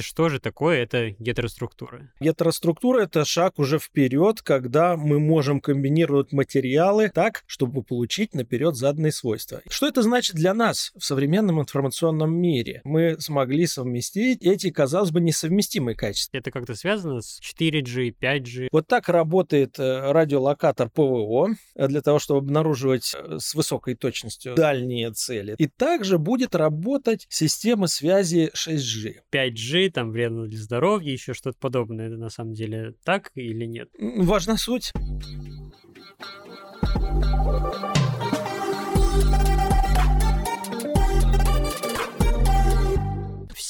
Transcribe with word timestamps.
Что 0.00 0.28
же 0.28 0.40
такое 0.40 0.82
эта 0.82 1.10
гетероструктура? 1.20 2.10
Гетероструктура— 2.20 3.02
это 3.04 3.24
шаг 3.24 3.60
уже 3.60 3.78
вперед, 3.78 4.42
когда 4.42 4.96
мы 4.96 5.20
можем 5.20 5.60
комбинировать 5.60 6.32
материалы 6.32 7.12
так, 7.14 7.44
чтобы 7.46 7.82
получить 7.82 8.34
наперед 8.34 8.74
заданные 8.74 9.12
свойства. 9.12 9.62
Что 9.68 9.86
это 9.86 10.02
значит 10.02 10.34
для 10.34 10.52
нас 10.52 10.90
в 10.96 11.04
современном 11.04 11.60
информационном 11.60 12.36
мире? 12.36 12.80
Мы 12.84 13.20
смогли 13.20 13.66
совместить 13.66 14.42
эти, 14.42 14.70
казалось 14.70 15.12
бы, 15.12 15.20
несовместимые 15.20 15.94
качества. 15.94 16.38
Это 16.38 16.50
как-то 16.50 16.74
связано 16.74 17.20
с 17.20 17.40
4G, 17.40 18.16
5G? 18.20 18.68
Вот 18.72 18.88
так 18.88 19.08
работает 19.08 19.78
э, 19.78 20.10
радиолокатор 20.10 20.90
ПВО 20.90 21.50
э, 21.76 21.86
для 21.86 22.00
того, 22.00 22.18
чтобы 22.18 22.38
обнаруживать 22.38 23.14
э, 23.14 23.38
с 23.38 23.54
высокой 23.54 23.94
точностью 23.94 24.56
дальние 24.56 25.12
цели. 25.12 25.54
И 25.58 25.68
также 25.68 26.18
будет 26.18 26.56
работать 26.56 27.26
система 27.28 27.86
связи 27.86 28.50
6G. 28.56 29.20
5G 29.32 29.83
там 29.90 30.10
вредно 30.10 30.46
для 30.46 30.58
здоровья, 30.58 31.12
еще 31.12 31.34
что-то 31.34 31.58
подобное. 31.58 32.08
Это 32.08 32.16
на 32.16 32.30
самом 32.30 32.54
деле 32.54 32.94
так 33.04 33.30
или 33.34 33.64
нет? 33.64 33.88
Важна 33.98 34.56
суть. 34.56 34.92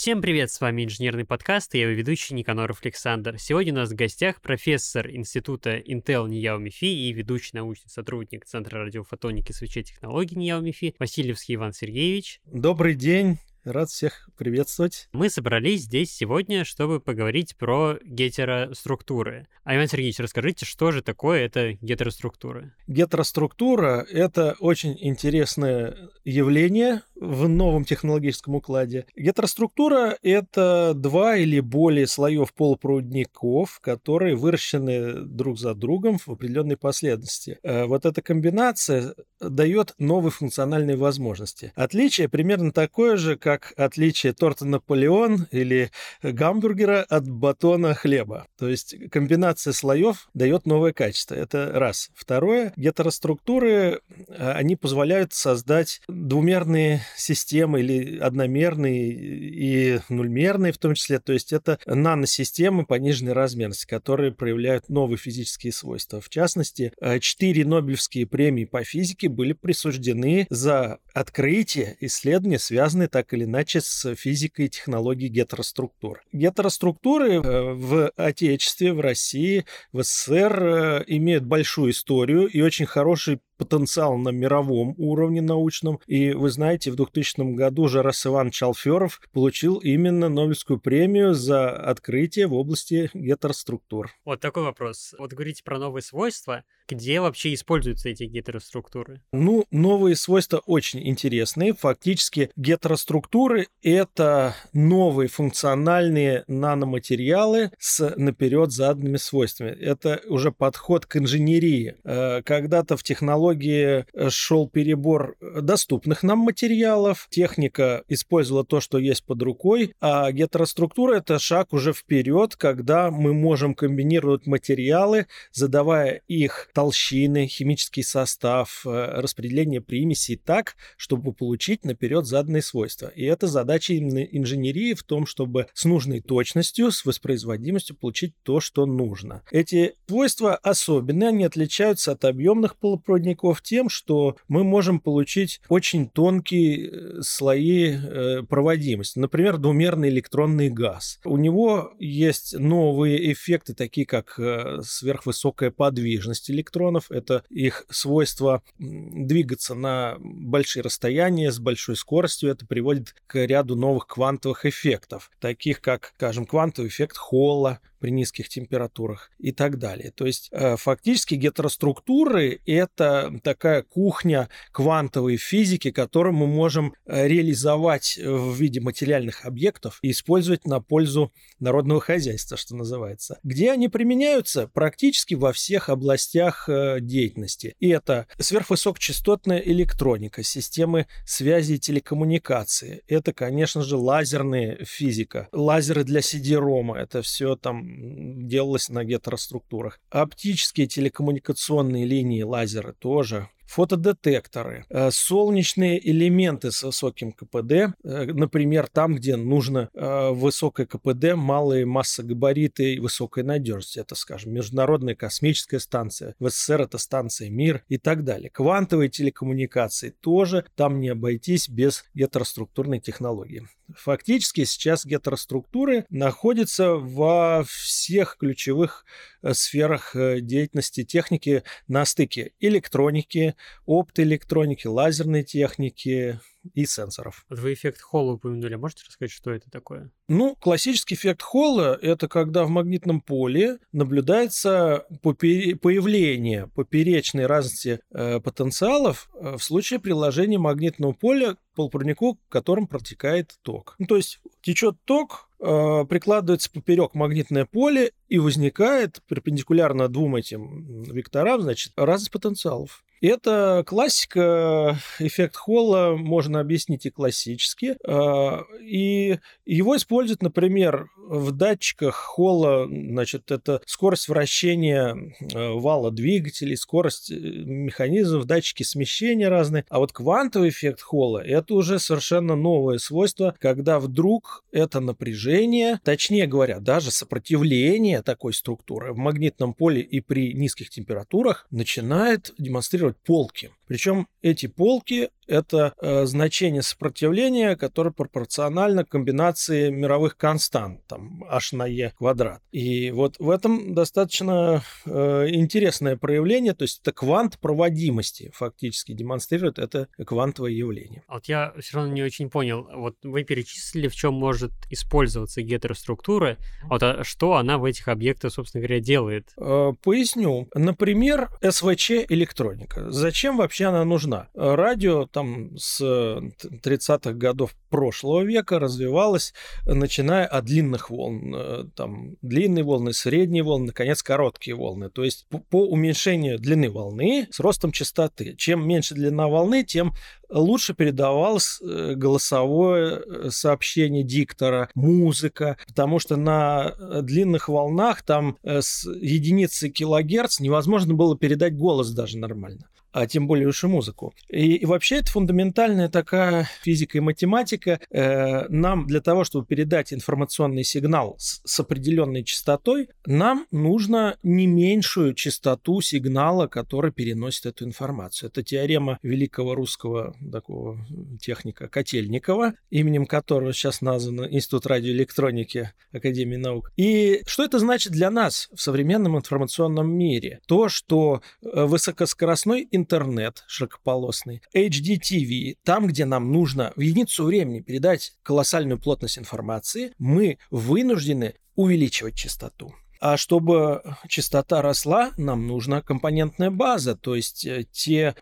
Всем 0.05 0.21
привет, 0.21 0.51
с 0.51 0.61
вами 0.61 0.85
инженерный 0.85 1.25
подкаст 1.25 1.75
и 1.75 1.79
я 1.79 1.85
его 1.85 1.99
ведущий 1.99 2.35
Никаноров 2.35 2.81
Александр. 2.83 3.39
Сегодня 3.39 3.73
у 3.73 3.77
нас 3.77 3.91
в 3.91 3.95
гостях 3.95 4.43
профессор 4.43 5.09
института 5.09 5.79
Intel 5.79 6.29
Нияо 6.29 6.59
Мифи 6.59 6.85
и 6.85 7.11
ведущий 7.11 7.53
научный 7.57 7.89
сотрудник 7.89 8.45
Центра 8.45 8.85
радиофотоники 8.85 9.53
и 9.53 9.55
свечей 9.55 9.83
технологий 9.83 10.37
Нияо 10.37 10.61
Мифи 10.61 10.95
Васильевский 10.99 11.55
Иван 11.55 11.73
Сергеевич. 11.73 12.43
Добрый 12.45 12.95
день. 12.95 13.39
Рад 13.65 13.89
всех 13.89 14.29
приветствовать. 14.37 15.09
Мы 15.13 15.31
собрались 15.31 15.85
здесь 15.85 16.13
сегодня, 16.13 16.67
чтобы 16.67 17.01
поговорить 17.01 17.57
про 17.57 17.99
гетероструктуры. 18.05 19.49
А 19.63 19.75
Иван 19.75 19.89
Сергеевич, 19.89 20.19
расскажите, 20.19 20.67
что 20.67 20.91
же 20.91 21.01
такое 21.01 21.47
это 21.47 21.73
гетероструктура? 21.81 22.75
Гетероструктура— 22.87 24.07
это 24.11 24.55
очень 24.61 24.99
интересное 25.01 26.11
явление 26.25 27.01
в 27.15 27.49
новом 27.49 27.85
технологическом 27.85 28.57
укладе. 28.57 29.07
Гетероструктура— 29.17 30.17
это 30.23 30.93
два 30.95 31.37
или 31.37 31.61
более 31.61 32.07
слоев 32.07 32.53
полупроводников, 32.53 33.81
которые 33.81 34.37
выращены 34.37 35.25
друг 35.25 35.59
за 35.59 35.75
другом 35.75 36.19
в 36.19 36.29
определенной 36.29 36.77
последовательности. 36.77 37.59
Э, 37.63 37.85
вот 37.85 38.05
эта 38.05 38.23
комбинация 38.23 39.15
дает 39.41 39.95
новые 39.99 40.33
функциональные 40.33 40.97
возможности. 40.97 41.73
Отличие 41.75 42.29
примерно 42.29 42.73
такое 42.73 43.17
же, 43.17 43.37
как 43.37 43.73
отличие 43.77 44.33
торта 44.33 44.65
Наполеон 44.67 45.47
или 45.51 45.91
гамбургера 46.23 47.03
от 47.03 47.29
батона 47.29 47.95
хлеба. 47.95 48.47
То 48.59 48.69
есть 48.69 48.97
комбинация 49.11 49.73
слоев 49.73 50.29
дает 50.35 50.67
новое 50.67 50.93
качество. 50.93 51.35
Это 51.35 51.71
раз. 51.73 52.11
Второе, 52.15 52.73
гетероструктуры, 52.77 54.01
а, 54.29 54.53
они 54.53 54.77
позволяют 54.77 55.33
создать 55.33 56.01
двумерные 56.09 57.04
системы 57.17 57.81
или 57.81 58.19
одномерные 58.19 59.13
и 59.13 60.01
нульмерные 60.09 60.73
в 60.73 60.79
том 60.79 60.95
числе. 60.95 61.19
То 61.19 61.33
есть 61.33 61.53
это 61.53 61.79
наносистемы 61.87 62.85
пониженной 62.87 63.33
размерности, 63.33 63.87
которые 63.87 64.33
проявляют 64.33 64.89
новые 64.89 65.19
физические 65.19 65.73
свойства. 65.73 66.21
В 66.21 66.29
частности, 66.29 66.93
а, 67.01 67.19
четыре 67.19 67.65
Нобелевские 67.65 68.27
премии 68.27 68.65
по 68.65 68.85
физике 68.85 69.29
были 69.29 69.53
присуждены 69.53 70.47
за 70.51 70.99
открытие, 71.13 71.97
исследования, 72.01 72.59
связанные 72.59 73.09
так 73.09 73.33
или 73.33 73.45
иначе 73.45 73.81
с 73.81 74.15
физикой 74.15 74.67
и 74.67 74.69
технологией 74.69 75.31
гетероструктур. 75.31 76.23
Гетероструктуры 76.33 77.35
э, 77.35 77.41
в 77.41 78.11
Отечестве, 78.17 78.93
в 78.93 79.01
России, 79.01 79.65
в 79.93 80.03
СССР 80.03 80.63
э, 80.63 81.05
имеют 81.07 81.45
большую 81.45 81.93
историю 81.93 82.47
и 82.47 82.61
очень 82.61 82.87
хороший 82.87 83.41
потенциал 83.57 84.17
на 84.17 84.31
мировом 84.31 84.95
уровне 84.99 85.41
научном. 85.41 86.01
И 86.07 86.33
вы 86.33 86.51
знаете, 86.51 86.91
в 86.95 86.97
2000 86.97 87.55
году 87.55 87.89
Жарас 87.89 88.25
Иван 88.25 88.51
Чалферов 88.51 89.21
получил 89.33 89.79
именно 89.79 90.29
Нобелевскую 90.29 90.79
премию 90.79 91.35
за 91.35 91.71
открытие 91.71 92.47
в 92.47 92.55
области 92.55 93.11
гетероструктур. 93.13 94.11
Вот 94.25 94.41
такой 94.41 94.63
вопрос. 94.63 95.15
Вот 95.19 95.33
говорите 95.33 95.65
про 95.65 95.79
новые 95.79 96.03
свойства. 96.03 96.65
Где 96.89 97.21
вообще 97.21 97.55
используются 97.55 98.11
эти 98.11 98.25
гетероструктуры? 98.25 99.23
Ну, 99.33 99.65
новые 99.71 100.17
свойства 100.17 100.63
очень 100.67 101.07
интересные. 101.09 101.73
Фактически 101.73 102.51
гетероструктуры— 102.57 103.69
это 103.83 104.55
новые 104.75 105.29
функциональные 105.29 106.45
наноматериалы 106.47 107.71
с 107.79 108.15
наперед 108.17 108.71
заданными 108.71 109.17
свойствами. 109.17 109.71
Это 109.71 110.21
уже 110.29 110.53
подход 110.53 111.07
к 111.07 111.17
инженерии. 111.17 111.97
Э, 112.05 112.43
когда-то 112.43 112.99
в 112.99 113.03
технологии 113.03 114.05
э, 114.13 114.29
шел 114.29 114.69
перебор 114.69 115.37
доступных 115.41 116.23
нам 116.23 116.41
материалов, 116.41 117.29
техника 117.31 118.05
использовала 118.09 118.65
то, 118.65 118.81
что 118.81 118.99
есть 118.99 119.25
под 119.25 119.41
рукой, 119.43 119.95
а 120.03 120.31
гетероструктура— 120.33 121.15
это 121.17 121.39
шаг 121.39 121.73
уже 121.73 121.95
вперед, 121.95 122.57
когда 122.57 123.11
мы 123.11 123.33
можем 123.33 123.75
комбинировать 123.75 124.47
материалы, 124.47 125.27
задавая 125.51 126.21
их 126.29 126.69
толщины, 126.75 127.47
химический 127.47 128.03
состав, 128.03 128.83
э, 128.85 129.21
распределение 129.21 129.81
примесей 129.81 130.37
так, 130.37 130.77
чтобы 130.97 131.33
получить 131.33 131.85
наперед 131.85 132.27
заданные 132.27 132.63
свойства. 132.63 133.09
И 133.09 133.25
это 133.25 133.47
задача 133.47 133.97
инженерии 133.97 134.93
в 134.95 135.03
том, 135.03 135.27
чтобы 135.27 135.69
с 135.73 135.85
нужной 135.85 136.21
точностью, 136.21 136.91
с 136.91 137.05
воспроизводимостью 137.05 137.97
получить 137.97 138.35
то, 138.43 138.61
что 138.61 138.85
нужно. 138.87 139.43
Эти 139.51 139.95
свойства 140.09 140.57
особенные, 140.57 141.31
они 141.31 141.45
отличаются 141.45 142.13
от 142.13 142.25
объемных 142.25 142.77
полупроводников, 142.77 143.15
проводников 143.15 143.63
тем, 143.63 143.89
что 143.89 144.37
мы 144.49 144.65
можем 144.65 145.01
получить 145.01 145.61
очень 145.69 146.09
тонкие 146.09 146.91
э, 146.91 147.23
слои 147.23 147.93
э, 147.93 148.43
проводимости. 148.43 149.19
Например, 149.19 149.59
двумерный 149.59 150.09
электронный 150.09 150.69
газ. 150.69 151.21
У 151.25 151.37
него 151.37 151.93
есть 151.99 152.59
новые 152.59 153.33
эффекты, 153.33 153.75
такие 153.75 154.07
как 154.07 154.39
сверхвысокая 154.83 155.71
подвижность 155.71 156.51
электронов. 156.51 156.64
Это 157.11 157.45
их 157.51 157.85
свойство 157.91 158.63
двигаться 158.79 159.75
на 159.75 160.17
большие 160.19 160.83
расстояния 160.83 161.51
с 161.51 161.59
большой 161.59 161.97
скоростью. 161.97 162.51
Это 162.51 162.67
приводит 162.67 163.15
к 163.27 163.45
ряду 163.45 163.77
новых 163.77 164.07
квантовых 164.07 164.67
эффектов, 164.67 165.31
таких 165.41 165.81
как, 165.81 166.13
скажем, 166.17 166.47
квантовый 166.47 166.89
эффект 166.89 167.17
Холла, 167.17 167.81
при 168.05 168.11
низких 168.11 168.51
температурах 168.51 169.31
и 169.39 169.51
так 169.51 169.79
далее. 169.79 170.13
То 170.15 170.27
есть 170.27 170.51
э, 170.53 170.77
фактически 170.77 171.37
гетероструктуры— 171.37 172.61
это 172.67 173.33
такая 173.43 173.81
кухня 173.81 174.51
квантовой 174.73 175.39
физики, 175.39 175.91
которую 175.91 176.35
мы 176.35 176.47
можем 176.47 176.93
э, 177.07 177.27
реализовать 177.27 178.21
в 178.23 178.55
виде 178.57 178.83
материальных 178.83 179.47
объектов 179.47 180.01
и 180.03 180.11
использовать 180.11 180.67
на 180.67 180.83
пользу 180.83 181.33
народного 181.61 182.03
хозяйства, 182.03 182.59
что 182.59 182.77
называется. 182.77 183.39
Где 183.43 183.73
они 183.73 183.89
применяются? 183.89 184.69
Практически 184.69 185.33
во 185.33 185.55
всех 185.55 185.89
областях 185.89 186.69
э, 186.69 186.99
деятельности. 187.01 187.75
И 187.81 187.89
это 187.89 188.27
сверхвысокочастотная 188.39 189.61
электроника, 189.61 190.43
системы 190.43 191.07
связи 191.25 191.73
и 191.73 191.79
телекоммуникации. 191.79 193.03
Это, 193.09 193.33
конечно 193.33 193.81
же, 193.81 193.97
лазерная 193.97 194.85
физика, 194.85 195.49
лазеры 195.53 196.05
для 196.05 196.21
CD-ROM. 196.21 196.95
Это 196.95 197.23
все 197.23 197.57
там 197.57 197.94
делалось 197.95 198.89
на 198.89 199.05
гетероструктурах. 199.05 200.01
Оптические 200.11 200.87
телекоммуникационные 200.87 202.05
линии 202.05 202.43
лазеры 202.43 202.93
тоже 202.93 203.49
фотодетекторы, 203.75 204.85
э, 204.89 205.11
солнечные 205.11 205.99
элементы 206.09 206.71
с 206.71 206.85
высоким 206.85 207.33
КПД, 207.33 207.73
э, 207.73 207.93
например, 208.05 208.87
там, 208.87 209.17
где 209.17 209.35
нужно 209.35 209.91
э, 209.93 210.31
высокое 210.31 210.87
КПД, 210.87 211.35
малые 211.35 211.85
массогабариты 211.85 212.95
и 212.95 213.01
высокая 213.01 213.43
надежность. 213.43 213.97
Это, 213.97 214.15
скажем, 214.15 214.53
Международная 214.53 215.17
космическая 215.17 215.81
станция, 215.81 216.37
в 216.39 216.51
СССР 216.51 216.83
это 216.83 216.99
станция 216.99 217.51
МИР 217.51 217.83
и 217.89 217.99
так 217.99 218.23
далее. 218.23 218.49
Квантовые 218.49 219.09
телекоммуникации 219.09 220.11
тоже, 220.11 220.65
там 220.77 221.01
не 221.01 221.09
обойтись 221.09 221.69
без 221.69 222.05
гетероструктурной 222.15 223.01
технологии. 223.01 223.67
Фактически 223.93 224.65
сейчас 224.65 225.05
гетероструктуры 225.05 226.07
находятся 226.09 226.95
во 226.95 227.65
всех 227.67 228.37
ключевых 228.39 229.05
сферах 229.53 230.13
деятельности 230.15 231.05
техники 231.05 231.63
на 231.89 232.05
стыке 232.05 232.53
электроники, 232.61 233.55
оптоэлектроники, 233.87 234.87
лазерной 234.87 235.43
техники 235.43 236.41
и 236.73 236.87
сенсоров. 236.87 237.45
Вы 237.49 237.75
эффект 237.75 238.01
Холла 238.01 238.33
упомянули. 238.33 238.77
Можете 238.77 239.05
рассказать, 239.07 239.31
что 239.31 239.51
это 239.53 239.71
такое? 239.71 240.11
Ну, 240.29 240.57
классический 240.57 241.15
эффект 241.15 241.43
Холла– 241.43 241.99
это 242.03 242.29
когда 242.29 242.65
в 242.65 242.71
магнитном 242.71 243.21
поле 243.21 243.79
наблюдается 243.93 245.07
попер... 245.23 245.77
появление 245.79 246.69
поперечной 246.75 247.47
разности 247.47 248.01
э, 248.13 248.41
потенциалов 248.41 249.29
э, 249.35 249.57
в 249.59 249.63
случае 249.63 250.01
приложения 250.01 250.59
магнитного 250.59 251.13
поля 251.13 251.55
к 251.55 251.59
полупроводнику, 251.75 252.39
которым 252.49 252.87
протекает 252.87 253.55
ток. 253.63 253.97
Ну, 253.99 254.07
то 254.07 254.17
есть 254.17 254.41
течет 254.63 254.97
ток, 255.05 255.51
э, 255.54 255.54
прикладывается 255.65 256.71
поперек 256.71 257.15
магнитное 257.15 257.65
поле 257.65 258.13
и 258.29 258.39
возникает 258.39 259.23
перпендикулярно 259.29 260.09
двум 260.09 260.37
этим 260.37 261.03
векторам, 261.05 261.63
значит, 261.63 261.93
разность 261.97 262.31
потенциалов. 262.31 263.04
Это 263.21 263.85
классика, 263.87 264.99
эффект 265.19 265.57
Холла 265.57 266.15
можно 266.17 266.61
объяснить 266.61 267.07
и 267.07 267.11
классически. 267.11 267.97
А, 268.07 268.63
и 268.83 269.39
его 269.65 269.97
используют, 269.97 270.43
например, 270.43 271.09
в 271.27 271.53
датчиках 271.53 272.15
Холла, 272.15 272.87
значит, 272.87 273.51
это 273.51 273.81
скорость 273.87 274.29
вращения 274.29 275.17
э, 275.41 275.71
вала 275.73 276.11
двигателей, 276.11 276.77
скорость 276.77 277.31
э, 277.31 277.35
механизмов, 277.35 278.45
датчики 278.45 278.83
смещения 278.83 279.49
разные. 279.49 279.85
А 279.89 279.99
вот 279.99 280.13
квантовый 280.13 280.69
эффект 280.69 281.01
Холла– 281.01 281.39
это 281.45 281.75
уже 281.75 281.99
совершенно 281.99 282.57
новое 282.57 282.99
свойство, 282.99 283.55
когда 283.59 283.99
вдруг 283.99 284.65
это 284.71 285.01
напряжение, 285.01 286.01
точнее 286.05 286.47
говоря, 286.47 286.81
даже 286.81 287.11
сопротивление 287.11 288.23
такой 288.23 288.53
структуры 288.53 289.13
в 289.13 289.17
магнитном 289.17 289.75
поле 289.75 290.01
и 290.01 290.21
при 290.21 290.53
низких 290.53 290.91
температурах 290.91 291.67
начинает 291.71 292.53
демонстрировать 292.59 293.04
полки. 293.13 293.71
Причем 293.87 294.27
эти 294.43 294.67
полки– 294.67 295.31
это 295.47 295.93
э, 296.01 296.25
значение 296.27 296.83
сопротивления, 296.83 297.77
которое 297.77 298.11
пропорционально 298.11 299.05
комбинации 299.05 299.91
мировых 299.91 300.37
констант, 300.37 301.07
там, 301.07 301.45
h 301.49 301.73
на 301.73 301.87
e 301.87 302.11
квадрат. 302.17 302.63
И 302.73 303.11
вот 303.11 303.37
в 303.39 303.51
этом 303.51 303.95
достаточно 303.95 304.83
э, 305.05 305.49
интересное 305.51 306.17
проявление, 306.17 306.75
то 306.75 306.85
есть 306.85 307.01
это 307.01 307.13
квант 307.13 307.59
проводимости 307.59 308.51
фактически 308.55 309.13
демонстрирует 309.13 309.79
это 309.79 310.09
квантовое 310.25 310.73
явление. 310.73 311.23
А 311.29 311.35
вот 311.35 311.47
я 311.47 311.75
все 311.79 311.99
равно 311.99 312.13
не 312.13 312.23
очень 312.23 312.49
понял, 312.49 312.89
вот 312.95 313.17
вы 313.23 313.45
перечислили, 313.45 314.09
в 314.09 314.15
чем 314.15 314.35
может 314.35 314.73
использоваться 314.91 315.63
гетероструктура, 315.63 316.57
а 316.85 316.89
вот 316.89 317.03
а 317.03 317.25
что 317.25 317.55
она 317.55 317.79
в 317.79 317.85
этих 317.85 318.09
объектах, 318.09 318.53
собственно 318.53 318.83
говоря, 318.83 319.01
делает? 319.01 319.53
Э, 319.57 319.93
поясню. 320.03 320.69
Например, 320.75 321.51
СВЧ 321.63 322.11
электроника. 322.29 323.11
Зачем 323.11 323.57
вообще 323.57 323.74
вообще 323.75 323.87
она 323.87 324.05
нужна? 324.05 324.47
Радио 324.55 325.27
там 325.27 325.77
с 325.77 326.01
30-х 326.01 327.33
годов 327.33 327.75
прошлого 327.91 328.43
века 328.43 328.79
развивалось, 328.79 329.53
начиная 329.85 330.47
от 330.47 330.65
длинных 330.67 331.11
волн. 331.11 331.55
Э, 331.57 331.85
там 331.97 332.37
длинные 332.41 332.85
волны, 332.85 333.13
средние 333.13 333.65
волны, 333.65 333.87
наконец, 333.87 334.23
короткие 334.23 334.77
волны. 334.77 335.11
То 335.11 335.25
есть 335.25 335.49
по 335.71 335.85
уменьшению 335.89 336.61
длины 336.61 336.89
волны 336.89 337.49
с 337.51 337.59
ростом 337.59 337.91
частоты. 337.91 338.55
Чем 338.57 338.87
меньше 338.87 339.15
длина 339.15 339.49
волны, 339.49 339.83
тем 339.83 340.13
лучше 340.49 340.95
передавалось 340.95 341.81
э, 341.83 342.15
голосовое 342.15 343.23
э, 343.27 343.51
сообщение 343.51 344.23
диктора, 344.23 344.89
музыка, 344.95 345.79
потому 345.89 346.21
что 346.21 346.37
на 346.37 346.95
длинных 347.23 347.69
волнах 347.69 348.23
там 348.23 348.57
с 348.63 349.05
единицы 349.05 349.89
килогерц 349.89 350.61
невозможно 350.61 351.15
было 351.15 351.37
передать 351.37 351.77
голос 351.77 352.11
даже 352.11 352.39
нормально 352.39 352.87
а 353.15 353.29
тем 353.29 353.47
более 353.47 353.69
уж 353.69 353.85
и 353.85 353.87
музыку. 353.87 354.35
И, 354.49 354.75
и 354.75 354.85
вообще 354.85 355.19
это 355.19 355.31
фундаментальная 355.31 356.09
такая 356.09 356.69
физика 356.83 357.19
и 357.19 357.21
математика. 357.21 358.01
Э, 358.11 358.67
нам 358.69 359.07
для 359.07 359.21
того, 359.21 359.45
чтобы 359.45 359.67
передать 359.67 360.13
информационный 360.13 360.83
сигнал 360.83 361.37
с, 361.39 361.61
с 361.65 361.79
определенной 361.79 362.43
частотой, 362.43 363.09
нам 363.25 363.67
нужно 363.71 364.37
не 364.43 364.67
меньшую 364.67 365.35
частоту 365.35 366.01
сигнала, 366.01 366.67
который 366.67 367.13
переносит 367.13 367.67
эту 367.67 367.85
информацию. 367.85 368.51
Это 368.51 368.65
теорема 368.65 369.21
великого 369.23 369.77
русского 369.77 370.35
такого 370.51 370.99
техника 371.41 371.87
Котельникова, 371.87 372.75
именем 372.91 373.27
которого 373.27 373.73
сейчас 373.73 374.01
назван 374.01 374.53
Институт 374.53 374.87
радиоэлектроники 374.87 375.93
Академии 376.13 376.57
наук. 376.57 376.91
И 376.97 377.43
что 377.47 377.65
это 377.65 377.79
значит 377.79 378.13
для 378.13 378.31
нас 378.33 378.69
в 378.75 378.81
современном 378.81 379.39
информационном 379.39 380.13
мире? 380.13 380.59
То, 380.67 380.89
что 380.89 381.43
э, 381.63 381.85
высокоскоростной 381.85 382.89
интернет 382.91 383.04
интернет 383.05 383.65
широкополосный, 383.67 384.63
HDTV, 384.75 385.77
там, 385.85 386.07
где 386.07 386.25
нам 386.25 386.51
нужно 386.51 386.93
в 386.97 387.01
единицу 387.01 387.45
времени 387.45 387.81
передать 387.81 388.33
колоссальную 388.43 388.99
плотность 388.99 389.39
информации, 389.39 390.13
мы 390.19 390.59
вынуждены 390.71 391.55
увеличивать 391.77 392.35
частоту. 392.35 392.95
А 393.21 393.37
чтобы 393.39 394.03
частота 394.29 394.83
росла, 394.83 395.31
нам 395.39 395.67
нужна 395.67 396.03
компонентная 396.03 396.71
база, 396.71 397.17
то 397.17 397.35
есть 397.35 397.65
э, 397.65 397.87
те 397.91 398.35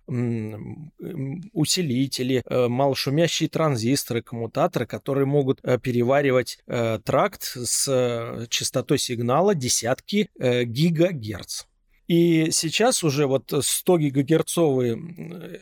усилители, 1.53 2.43
э, 2.45 2.67
малошумящие 2.67 3.49
транзисторы, 3.49 4.23
коммутаторы, 4.23 4.87
которые 4.87 5.27
могут 5.27 5.61
э, 5.63 5.79
переваривать 5.79 6.59
тракт 7.05 7.43
с 7.43 8.47
частотой 8.49 8.99
сигнала 8.99 9.55
десятки 9.55 10.29
гигагерц. 10.37 11.63
И 12.09 12.51
сейчас 12.51 13.05
уже 13.05 13.27
вот 13.27 13.53
100 13.59 13.99
гигагерцовые 13.99 14.99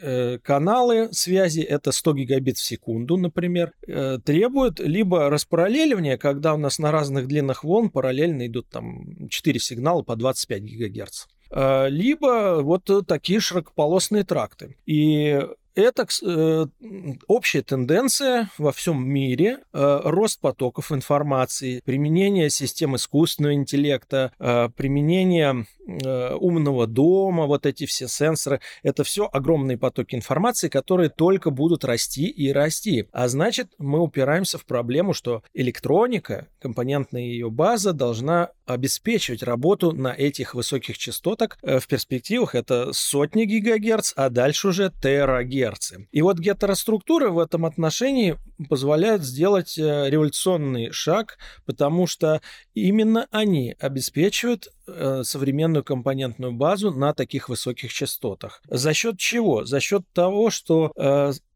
э, 0.01 0.39
каналы 0.39 1.13
связи, 1.13 1.61
это 1.61 1.93
100 1.93 2.15
гигабит 2.15 2.57
в 2.57 2.63
секунду, 2.63 3.17
например, 3.17 3.73
э, 3.87 4.19
требуют 4.25 4.81
либо 4.81 5.29
распараллеливания, 5.31 6.17
когда 6.17 6.55
у 6.55 6.57
нас 6.57 6.79
на 6.79 6.91
разных 6.91 7.27
длинах 7.27 7.63
волн 7.63 7.91
параллельно 7.91 8.47
идут 8.47 8.69
там 8.69 9.29
4 9.29 9.61
сигнала 9.61 10.03
по 10.03 10.17
25 10.17 10.63
гигагерц 10.63 11.27
э, 11.51 11.89
либо 11.89 12.61
вот 12.63 12.91
такие 13.07 13.41
широкополосные 13.41 14.25
тракты. 14.25 14.77
И 14.87 15.41
это 15.75 16.07
э, 16.23 16.67
общая 17.27 17.63
тенденция 17.63 18.51
во 18.59 18.73
всем 18.73 19.07
мире, 19.07 19.59
э, 19.73 20.01
рост 20.05 20.41
потоков 20.41 20.93
информации, 20.93 21.83
применение 21.85 22.51
систем 22.51 22.97
искусственного 22.97 23.55
интеллекта, 23.55 24.33
э, 24.39 24.69
применение 24.77 25.67
э, 25.87 26.35
умного 26.35 26.87
дома, 26.87 27.47
вот 27.47 27.67
эти 27.67 27.87
все 27.87 28.09
сенсоры, 28.09 28.61
это 28.83 29.05
все 29.05 29.29
огромные 29.31 29.79
потоки 29.79 30.15
информации, 30.15 30.69
которые 30.69 31.11
только 31.11 31.51
будут 31.51 31.85
расти 31.85 32.27
и 32.27 32.53
расти. 32.53 33.09
А 33.13 33.29
значит, 33.29 33.69
мы 33.79 34.01
упираемся 34.01 34.59
в 34.59 34.65
проблему, 34.65 35.15
что 35.15 35.43
электроника, 35.55 36.49
компонентная 36.61 37.23
ее 37.23 37.51
база 37.51 37.93
должна 37.93 38.51
обеспечивать 38.67 39.43
работу 39.43 39.93
на 39.93 40.15
этих 40.15 40.55
высоких 40.55 40.99
частотах. 40.99 41.59
Э, 41.63 41.79
в 41.79 41.87
перспективах 41.87 42.55
это 42.55 42.93
сотни 42.93 43.45
гигагерц, 43.45 44.13
а 44.17 44.31
дальше 44.31 44.69
уже 44.69 44.91
терагерцы. 45.61 46.09
И 46.11 46.23
вот 46.23 46.39
гетероструктуры 46.39 47.31
в 47.31 47.39
этом 47.39 47.65
отношении 47.65 48.37
позволяют 48.69 49.23
сделать 49.23 49.79
э, 49.79 50.09
революционный 50.09 50.91
шаг, 50.91 51.39
потому 51.67 52.07
что 52.07 52.41
именно 52.75 53.27
они 53.31 53.77
обеспечивают 53.79 54.69
э, 54.87 55.23
современную 55.25 55.85
компонентную 55.85 56.53
базу 56.53 56.91
на 56.91 57.15
таких 57.15 57.49
высоких 57.49 57.93
частотах. 57.93 58.63
За 58.69 58.93
счет 58.95 59.19
чего? 59.19 59.65
За 59.65 59.81
счет 59.81 60.03
того, 60.13 60.51
что 60.51 60.93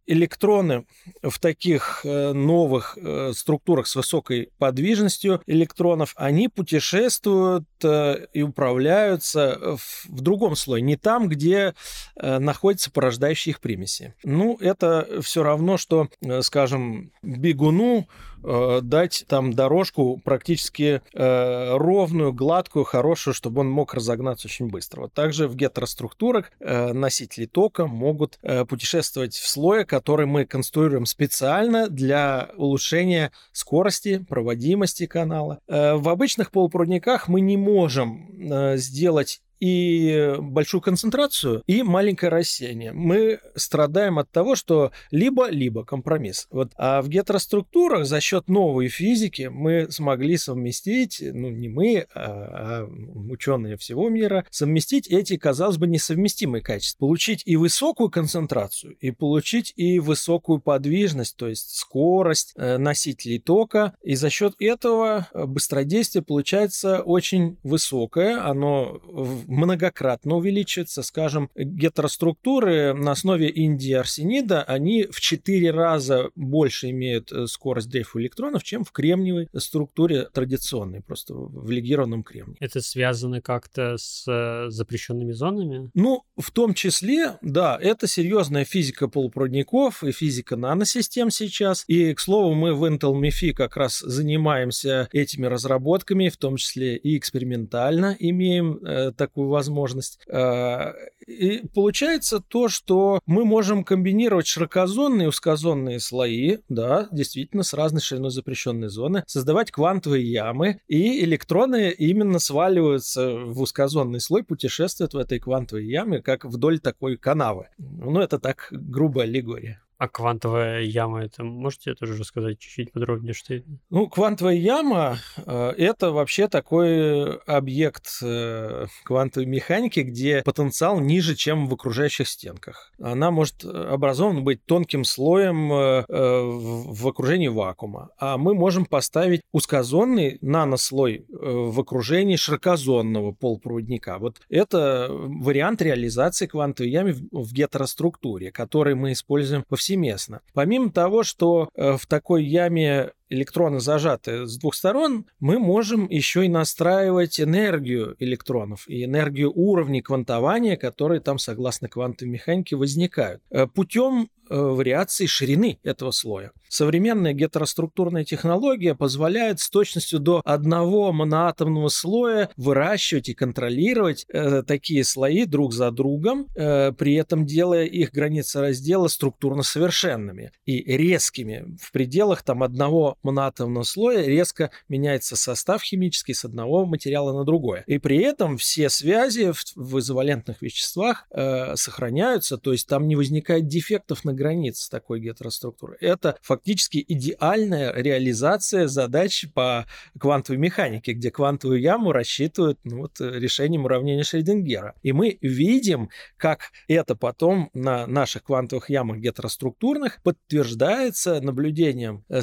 электроны 0.07 0.87
в 1.23 1.39
таких 1.39 2.01
э, 2.05 2.33
новых 2.33 2.99
э, 3.01 3.33
структурах 3.35 3.87
с 3.87 3.97
высокой 3.97 4.51
подвижностью 4.59 5.43
электронов, 5.47 6.15
они 6.17 6.49
путешествуют 6.49 7.65
э, 7.83 8.27
и 8.33 8.43
управляются 8.43 9.79
в 10.09 10.21
другом 10.21 10.57
слое, 10.57 10.83
не 10.83 10.97
там, 10.97 11.29
где 11.29 11.75
находятся 12.17 12.91
порождающие 12.91 13.53
их 13.53 13.61
примеси. 13.61 14.15
Ну, 14.23 14.57
это 14.61 15.21
все 15.23 15.43
равно, 15.43 15.77
что, 15.77 16.09
скажем, 16.41 17.13
бегуну 17.23 18.07
Э, 18.45 18.81
дать 18.83 19.25
там 19.27 19.55
дорожку 19.55 20.21
практически 20.23 21.01
э, 21.15 21.77
ровную, 21.77 22.33
гладкую, 22.33 22.85
хорошую, 22.85 23.33
чтобы 23.33 23.63
он 23.63 23.71
мог 23.71 23.95
разогнаться 23.95 24.49
очень 24.49 24.69
быстро. 24.69 25.03
Вот 25.03 25.15
также 25.15 25.49
в 25.49 25.57
гетероструктурах 25.57 26.53
э, 26.61 26.93
носители 26.93 27.47
тока 27.47 27.87
могут 27.87 28.39
э, 28.43 28.67
путешествовать 28.67 29.35
в 29.35 29.49
слое, 29.49 29.85
который 29.87 30.27
мы 30.27 30.45
конструируем 30.45 31.07
специально 31.07 31.89
для 31.89 32.51
улучшения 32.57 33.33
скорости, 33.53 34.25
проводимости 34.29 35.07
канала. 35.07 35.61
Э, 35.67 35.95
в 35.95 36.09
обычных 36.11 36.51
полупроводниках 36.51 37.29
мы 37.29 37.41
не 37.41 37.57
можем 37.57 38.29
э, 38.53 38.77
сделать 38.77 39.41
и 39.61 40.35
большую 40.39 40.81
концентрацию, 40.81 41.63
и 41.67 41.83
маленькое 41.83 42.31
рассеяние. 42.31 42.93
Мы 42.93 43.41
страдаем 43.55 44.19
от 44.19 44.31
того, 44.31 44.55
что 44.57 44.93
либо-либо 45.11 45.85
компромисс. 45.85 46.47
Вот. 46.51 46.73
А 46.77 47.03
в 47.03 47.09
гетероструктурах 47.09 48.07
за 48.07 48.21
счет 48.21 48.49
новой 48.49 48.89
физики 48.89 49.49
мы 49.53 49.91
смогли 49.91 50.37
совместить, 50.37 51.23
ну 51.23 51.51
не 51.51 51.69
мы, 51.69 52.07
а, 52.15 52.85
а 52.85 52.89
ученые 53.29 53.77
всего 53.77 54.09
мира, 54.09 54.45
совместить 54.51 55.09
эти, 55.09 55.37
казалось 55.37 55.79
бы, 55.79 55.87
несовместимые 55.87 56.63
качества. 56.63 57.07
Получить 57.07 57.43
и 57.45 57.57
высокую 57.57 58.11
концентрацию, 58.11 58.97
и 59.01 59.11
получить 59.11 59.73
и 59.77 59.99
высокую 59.99 60.61
подвижность, 60.61 61.37
то 61.37 61.49
есть 61.49 61.77
скорость 61.77 62.53
э, 62.57 62.79
носителей 62.79 63.39
тока. 63.39 63.95
И 64.03 64.15
за 64.15 64.31
счет 64.31 64.55
этого 64.59 65.29
быстродействие 65.33 66.23
получается 66.23 67.03
очень 67.03 67.59
высокое. 67.63 68.45
Оно 68.45 69.01
многократно 69.47 70.37
увеличивается. 70.37 71.03
Скажем, 71.03 71.51
гетероструктуры 71.57 72.95
на 72.95 73.13
основе 73.13 73.51
индиарсенида, 73.55 74.63
они 74.63 75.07
в 75.11 75.21
4 75.21 75.71
раза 75.71 76.31
больше 76.35 76.91
имеют 76.91 77.33
э, 77.33 77.47
скорость 77.47 77.89
дрейфа 77.89 78.21
электронов, 78.21 78.63
чем 78.65 78.85
в 78.85 78.93
кремниевой 78.93 79.49
структуре 79.57 80.29
традиционной, 80.33 81.03
просто 81.03 81.35
в 81.35 81.71
легированном 81.71 82.23
кремнии. 82.23 82.57
Это 82.61 82.81
связано 82.81 83.41
как-то 83.41 83.97
с 83.97 84.25
э, 84.29 84.71
запрещенными 84.71 85.33
зонами? 85.33 85.91
Ну, 85.95 86.25
в 86.37 86.51
том 86.51 86.75
числе, 86.75 87.39
да, 87.43 87.79
это 87.81 88.07
серьезная 88.07 88.65
физика 88.65 89.09
полупроводников 89.09 90.03
и 90.05 90.13
физика 90.13 90.57
наносистем 90.57 91.31
сейчас. 91.31 91.85
И, 91.89 92.15
к 92.15 92.21
слову, 92.21 92.55
мы 92.55 92.75
в 92.75 92.85
Intel 92.85 93.15
MIFI 93.21 93.53
как 93.53 93.77
раз 93.77 94.01
занимаемся 94.01 95.09
этими 95.13 95.47
разработками, 95.47 96.29
в 96.29 96.37
том 96.37 96.57
числе 96.57 96.97
и 96.97 97.17
экспериментально 97.19 98.17
имеем 98.19 98.79
э, 98.79 99.13
такую 99.35 99.49
возможность. 99.49 100.21
Э, 100.29 100.93
и 101.27 101.67
получается 101.75 102.41
то, 102.41 102.69
что 102.69 103.21
мы 103.27 103.45
можем 103.45 103.83
комбинировать 103.83 104.47
широкозонные 104.47 105.27
и 105.27 105.29
узкозонные 105.29 105.99
слои, 105.99 106.59
да, 106.69 107.09
действительно, 107.11 107.65
с 107.65 107.75
разной 107.75 108.01
шириной 108.01 108.31
запрещенной 108.31 108.89
зоны, 108.89 109.25
создавать 109.27 109.73
квантовые 109.73 110.31
ямы, 110.31 110.81
и 110.87 111.25
электроны 111.25 111.91
именно 111.91 112.39
сваливаются 112.39 113.35
в 113.35 113.61
узкозонный 113.61 114.21
слой, 114.21 114.45
путешествуют 114.45 115.15
в 115.15 115.19
этой 115.19 115.41
квантовой 115.41 115.87
яме, 115.87 116.23
как 116.23 116.45
вдоль 116.45 116.79
такой 116.79 117.17
канавы. 117.17 117.69
Ну, 117.79 118.21
это 118.21 118.39
так 118.39 118.69
грубая 118.71 119.27
аллегория. 119.27 119.84
А 120.05 120.09
квантовая 120.09 120.83
яма, 120.83 121.25
это 121.25 121.45
можете 121.45 121.95
тоже 121.95 122.19
рассказать 122.19 122.59
чуть-чуть 122.59 122.93
подробнее, 122.93 123.33
что 123.33 123.55
это? 123.55 123.65
Ну, 123.89 124.07
квантовая 124.07 124.55
яма 124.55 125.17
э, 125.39 125.71
это 125.79 126.11
вообще 126.11 126.47
такой 126.47 127.39
объект 127.47 128.19
э, 128.23 128.85
квантовой 129.05 129.47
механики, 129.47 130.01
где 130.01 130.43
потенциал 130.43 131.01
ниже, 131.01 131.35
чем 131.35 131.69
в 131.69 131.73
окружающих 131.73 132.29
стенках. 132.29 132.93
Она 133.01 133.31
может 133.31 133.65
образована 133.65 134.43
быть 134.43 134.63
тонким 134.67 135.05
слоем 135.05 135.73
э, 135.73 136.05
в 136.07 137.09
окружении 137.09 137.49
вакуума, 137.49 138.11
а 138.19 138.37
мы 138.37 138.53
можем 138.55 138.85
поставить 138.85 139.41
узкозонный 139.53 140.37
нанослой 140.43 141.25
в 141.31 141.81
окружении 141.81 142.37
широкозонного 142.37 143.33
полупроводника. 143.33 144.19
Вот 144.19 144.43
это 144.51 145.09
вариант 145.11 145.81
реализации 145.81 146.47
квантовой 146.47 146.91
ямы 146.91 147.15
в 147.31 147.55
гетероструктуре, 147.55 148.53
который 148.53 148.95
мы 148.95 149.13
используем 149.13 149.65
повсеместно 149.67 149.94
повсеместно. 149.95 150.41
Помимо 150.53 150.91
того, 150.91 151.23
что 151.23 151.69
э, 151.75 151.97
в 151.97 152.07
такой 152.07 152.45
яме 152.45 153.13
электроны 153.29 153.81
зажаты 153.81 154.47
с 154.47 154.59
двух 154.59 154.75
сторон, 154.75 155.27
мы 155.41 155.59
можем 155.59 156.09
еще 156.09 156.45
и 156.45 156.49
настраивать 156.49 157.41
энергию 157.41 158.17
электронов 158.19 158.89
и 158.89 159.05
энергию 159.05 159.53
уровней 159.55 160.03
квантования, 160.03 160.77
которые 160.77 161.21
там, 161.21 161.39
согласно 161.39 161.89
квантовой 161.89 162.33
механике, 162.33 162.77
возникают, 162.77 163.43
э, 163.51 163.67
путем 163.67 164.29
э, 164.51 164.57
вариации 164.57 165.27
ширины 165.27 165.79
этого 165.83 166.11
слоя. 166.11 166.53
Современная 166.69 167.35
гетероструктурная 167.35 168.25
технология 168.25 168.97
позволяет 168.97 169.61
с 169.61 169.71
точностью 169.71 170.19
до 170.19 170.43
одного 170.45 171.13
моноатомного 171.13 171.89
слоя 171.89 172.51
выращивать 172.57 173.29
и 173.29 173.35
контролировать 173.35 174.27
э, 174.29 174.63
такие 174.65 175.05
слои 175.05 175.45
друг 175.45 175.73
за 175.73 175.93
другом, 175.93 176.49
э, 176.57 176.91
при 176.93 177.15
этом 177.15 177.47
делая 177.47 177.85
их 177.85 178.11
границы 178.11 178.61
раздела 178.61 179.07
структурно 179.07 179.63
совершенными 179.63 180.51
и 180.67 180.83
резкими. 180.97 181.77
В 181.81 181.93
пределах 181.93 182.43
там 182.43 182.63
одного 182.63 183.14
моноатомного 183.23 183.85
слоя 183.85 184.27
резко 184.27 184.71
меняется 184.89 185.37
состав 185.37 185.83
химический 185.83 186.35
с 186.35 186.45
одного 186.45 186.87
материала 186.87 187.37
на 187.37 187.45
другое. 187.45 187.85
И 187.87 187.99
при 187.99 188.19
этом 188.19 188.57
все 188.57 188.89
связи 188.89 189.53
в, 189.53 189.63
в 189.77 189.99
изовалентных 189.99 190.63
веществах 190.63 191.27
э, 191.31 191.77
сохраняются, 191.77 192.59
то 192.59 192.73
есть 192.73 192.89
там 192.89 193.09
не 193.09 193.17
возникает 193.17 193.67
дефектов 193.67 194.25
на 194.25 194.33
границе 194.33 194.91
такой 194.91 195.21
гетероструктуры. 195.21 195.97
Это 196.01 196.37
фактически 196.43 197.05
идеальная 197.07 197.93
реализация 197.95 198.89
задач 198.89 199.47
по 199.55 199.87
квантовой 200.19 200.59
механике, 200.59 201.13
где 201.13 201.31
квантовую 201.31 201.81
яму 201.81 202.13
рассчитывают 202.13 202.79
ну, 202.85 203.03
вот, 203.03 203.21
решением 203.21 203.85
уравнения 203.85 204.23
Шрёдингера. 204.23 204.95
И 205.03 205.13
мы 205.13 205.39
видим, 205.41 206.11
как 206.37 206.71
это 206.89 207.15
потом 207.15 207.71
на 207.75 208.07
наших 208.07 208.45
квантовых 208.45 208.91
ямах 208.91 209.19
гетероструктурных 209.19 210.23
подтверждается 210.23 211.41
наблюдением 211.41 212.25
э, 212.29 212.43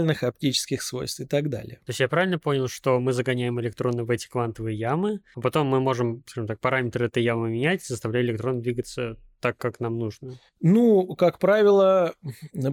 спектральных, 0.00 0.22
оптических 0.22 0.82
свойств 0.82 1.20
и 1.20 1.26
так 1.26 1.48
далее. 1.48 1.76
То 1.76 1.90
есть 1.90 2.00
я 2.00 2.08
правильно 2.08 2.38
понял, 2.38 2.68
что 2.68 2.98
мы 3.00 3.12
загоняем 3.12 3.60
электроны 3.60 4.04
в 4.04 4.10
эти 4.10 4.28
квантовые 4.28 4.76
ямы, 4.76 5.20
а 5.34 5.40
потом 5.40 5.66
мы 5.66 5.80
можем, 5.80 6.22
скажем 6.26 6.46
так, 6.46 6.60
параметры 6.60 7.06
этой 7.06 7.22
ямы 7.22 7.50
менять, 7.50 7.84
заставляя 7.84 8.24
электрон 8.24 8.60
двигаться 8.60 9.16
так, 9.40 9.56
как 9.56 9.80
нам 9.80 9.98
нужно? 9.98 10.38
Ну, 10.60 11.14
как 11.16 11.38
правило, 11.38 12.14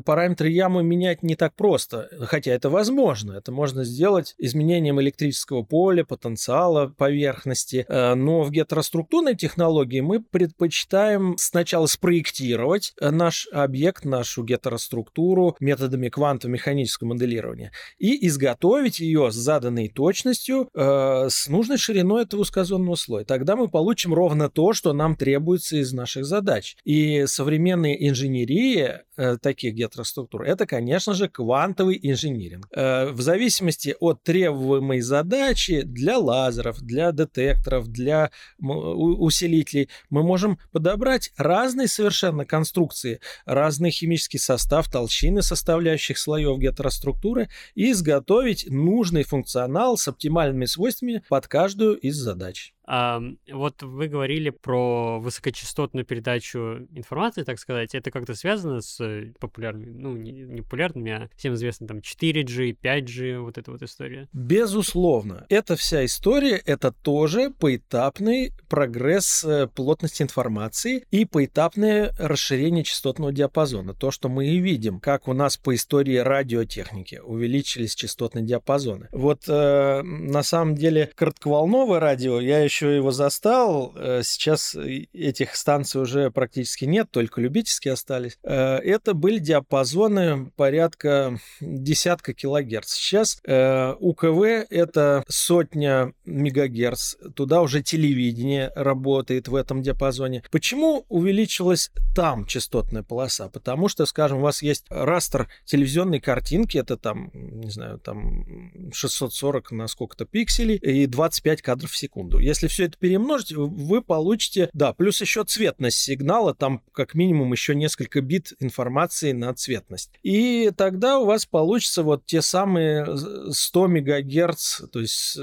параметры 0.04 0.50
ямы 0.50 0.84
менять 0.84 1.24
не 1.24 1.36
так 1.36 1.56
просто, 1.56 2.10
хотя 2.22 2.52
это 2.52 2.70
возможно. 2.70 3.34
Это 3.34 3.52
можно 3.52 3.86
сделать 3.86 4.36
изменением 4.38 5.00
электрического 5.00 5.64
поля, 5.64 6.04
потенциала 6.04 6.88
поверхности. 6.88 7.86
Э, 7.88 8.16
но 8.16 8.44
в 8.44 8.52
гетероструктурной 8.52 9.36
технологии 9.36 10.02
мы 10.02 10.22
предпочитаем 10.22 11.36
сначала 11.38 11.86
спроектировать 11.86 12.94
наш 13.00 13.48
объект, 13.54 14.04
нашу 14.04 14.44
гетероструктуру 14.44 15.56
методами 15.60 16.10
квантово-механического 16.10 17.08
моделирования 17.08 17.72
и 17.98 18.28
изготовить 18.28 19.00
ее 19.00 19.32
с 19.32 19.36
заданной 19.36 19.88
точностью 19.88 20.70
э, 20.74 21.28
с 21.30 21.48
нужной 21.48 21.78
шириной 21.78 22.24
этого 22.24 22.42
узкозонного 22.42 22.96
слоя. 22.96 23.24
Тогда 23.24 23.56
мы 23.56 23.70
получим 23.70 24.14
ровно 24.14 24.50
то, 24.50 24.74
что 24.74 24.92
нам 24.92 25.16
требуется 25.16 25.78
из 25.78 25.94
наших 25.94 26.26
задач 26.26 26.57
задач. 26.58 26.78
И 26.84 27.26
современная 27.28 27.94
инженерия 27.94 29.04
э, 29.16 29.38
таких 29.38 29.74
гетероструктур, 29.74 30.44
это, 30.44 30.66
конечно 30.66 31.14
же, 31.14 31.30
квантовый 31.30 32.00
инжиниринг. 32.02 32.68
Э, 32.72 33.10
в 33.12 33.22
зависимости 33.22 33.96
от 34.00 34.24
требуемой 34.24 35.02
задачи 35.02 35.82
для 35.82 36.18
лазеров, 36.18 36.82
для 36.82 37.12
детекторов, 37.12 37.88
для 37.88 38.32
усилителей, 38.60 39.90
мы 40.10 40.24
можем 40.24 40.60
подобрать 40.72 41.32
разные 41.38 41.88
совершенно 41.88 42.46
конструкции, 42.46 43.20
разный 43.46 43.92
химический 43.92 44.40
состав, 44.40 44.92
толщины 44.92 45.42
составляющих 45.42 46.18
слоев 46.18 46.60
гетероструктуры 46.60 47.50
и 47.76 47.92
изготовить 47.92 48.68
нужный 48.70 49.24
функционал 49.24 49.98
с 49.98 50.08
оптимальными 50.08 50.66
свойствами 50.66 51.24
под 51.30 51.48
каждую 51.48 51.96
из 51.96 52.16
задач. 52.16 52.74
Вот 52.88 53.84
вы 53.84 54.08
говорили 54.08 54.50
про 54.50 55.20
высокочастотную 55.20 56.06
передачу 56.06 56.88
информации, 56.92 57.44
так 57.44 57.60
сказать. 57.60 57.94
Это 57.94 58.12
как-то 58.12 58.34
связано 58.34 58.82
с 58.82 59.00
э, 59.02 59.34
популярными, 59.40 59.92
ну, 59.92 60.16
не, 60.16 60.62
популярными, 60.62 61.12
а 61.12 61.30
всем 61.36 61.56
известно 61.56 61.88
там 61.88 61.98
4G, 61.98 62.78
5G, 62.82 63.40
вот 63.40 63.58
эта 63.58 63.72
вот 63.72 63.82
история? 63.82 64.30
Безусловно. 64.32 65.46
Эта 65.50 65.76
вся 65.76 66.06
история— 66.06 66.62
это 66.66 66.92
тоже 66.92 67.52
поэтапный 67.60 68.54
прогресс 68.70 69.44
э, 69.44 69.68
плотности 69.68 70.24
информации 70.24 71.06
и 71.12 71.26
поэтапное 71.26 72.14
расширение 72.18 72.84
частотного 72.84 73.34
диапазона. 73.34 73.94
То, 73.94 74.12
что 74.12 74.30
мы 74.30 74.48
и 74.48 74.60
видим, 74.60 75.00
как 75.00 75.28
у 75.28 75.34
нас 75.34 75.58
по 75.58 75.76
истории 75.76 76.18
радиотехники 76.18 77.20
увеличились 77.24 77.96
частотные 77.96 78.46
диапазоны. 78.46 79.10
Вот 79.12 79.44
э, 79.48 80.02
на 80.04 80.44
самом 80.44 80.76
деле 80.76 81.12
коротковолновое 81.16 82.00
радио 82.00 82.40
я 82.40 82.60
еще 82.60 82.77
еще 82.78 82.96
его 82.96 83.12
застал. 83.12 83.94
Э, 83.96 84.22
сейчас 84.24 84.76
этих 84.76 85.56
станций 85.56 86.02
уже 86.02 86.30
практически 86.30 86.86
нет, 86.86 87.10
только 87.10 87.42
любительские 87.42 87.94
остались. 87.94 88.38
Э, 88.44 88.78
это 88.78 89.14
были 89.14 89.40
диапазоны 89.40 90.52
порядка 90.56 91.40
десятка 91.60 92.34
килогерц. 92.34 92.94
Сейчас 92.94 93.40
э, 93.46 93.94
УКВ 94.00 94.68
это 94.70 95.24
сотня 95.28 96.14
мегагерц. 96.26 97.16
Туда 97.36 97.62
уже 97.62 97.82
телевидение 97.82 98.72
работает 98.76 99.48
в 99.48 99.56
этом 99.56 99.82
диапазоне. 99.82 100.44
Почему 100.52 101.06
увеличилась 101.10 101.92
там 102.16 102.46
частотная 102.46 103.04
полоса? 103.04 103.50
Потому 103.50 103.88
что, 103.88 104.06
скажем, 104.06 104.40
у 104.40 104.42
вас 104.42 104.62
есть 104.62 104.86
растер 104.90 105.48
телевизионной 105.66 106.20
картинки, 106.20 106.78
это 106.78 106.96
там, 106.98 107.32
не 107.34 107.72
знаю, 107.72 108.00
там 108.00 108.92
640 108.94 109.72
на 109.72 109.88
сколько-то 109.88 110.26
пикселей 110.26 110.76
и 110.76 111.08
25 111.08 111.62
кадров 111.62 111.92
в 111.92 111.98
секунду. 111.98 112.38
Если 112.40 112.67
если 112.68 112.74
все 112.78 112.86
это 112.86 112.98
перемножить, 112.98 113.54
вы 113.54 114.02
получите, 114.02 114.70
да, 114.74 114.94
плюс 114.94 115.22
еще 115.22 115.44
цветность 115.44 115.98
сигнала, 115.98 116.54
там 116.54 116.82
как 116.92 117.16
минимум 117.16 117.52
еще 117.52 117.76
несколько 117.76 118.22
бит 118.22 118.54
информации 118.60 119.32
на 119.32 119.54
цветность. 119.54 120.12
И 120.24 120.72
тогда 120.76 121.20
у 121.20 121.26
вас 121.26 121.46
получится 121.46 122.04
вот 122.04 122.26
те 122.26 122.42
самые 122.42 123.08
100 123.50 123.88
мегагерц, 123.88 124.82
то 124.92 125.00
есть 125.00 125.38
э, 125.38 125.42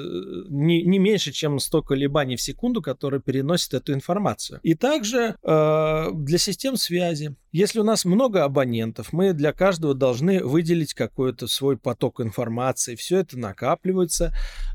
не, 0.49 0.83
не 0.83 0.99
меньше, 0.99 1.33
чем 1.33 1.59
100 1.59 1.83
колебаний 1.83 2.37
в 2.37 2.41
секунду, 2.41 2.83
которые 2.83 3.21
переносят 3.21 3.75
эту 3.75 3.93
информацию. 3.95 4.61
И 4.63 4.75
также 4.75 5.37
э, 5.43 6.07
для 6.13 6.39
систем 6.39 6.77
связи 6.77 7.35
Если 7.53 7.79
у 7.79 7.85
нас 7.85 8.05
много 8.05 8.45
абонентов, 8.45 9.13
мы 9.13 9.33
для 9.33 9.53
каждого 9.53 9.95
должны 9.95 10.45
выделить 10.45 10.93
какой-то 10.93 11.47
свой 11.47 11.77
поток 11.77 12.21
информации. 12.21 12.97
Все 12.97 13.19
это 13.19 13.39
накапливается. 13.39 14.35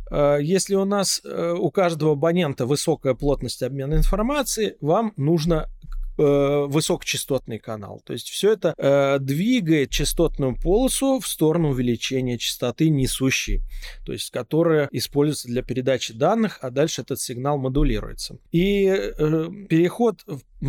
Э, 0.10 0.38
если 0.42 0.76
у 0.76 0.86
нас 0.86 1.22
э, 1.24 1.54
у 1.58 1.72
каждого 1.72 2.14
абонента 2.14 2.66
высокая 2.66 3.14
плотность 3.14 3.64
обмена 3.64 3.96
информацией, 3.96 4.76
вам 4.82 5.14
нужно 5.18 5.70
э, 6.18 6.66
высокочастотный 6.68 7.60
канал. 7.60 8.02
То 8.06 8.14
есть 8.14 8.30
все 8.30 8.54
это 8.54 9.20
двигает 9.22 9.90
частотную 9.90 10.56
полосу 10.56 11.20
в 11.20 11.28
сторону 11.28 11.70
увеличения 11.70 12.38
частоты 12.38 12.90
несущей, 12.90 13.62
то 14.06 14.12
есть 14.12 14.32
которая 14.32 14.90
используется 14.92 15.48
для 15.48 15.64
передачи 15.64 16.14
данных, 16.14 16.60
а 16.62 16.72
дальше 16.72 17.02
этот 17.02 17.20
сигнал 17.20 17.58
модулируется. 17.58 18.38
И 18.52 18.86
э, 18.86 19.50
переход 19.70 20.24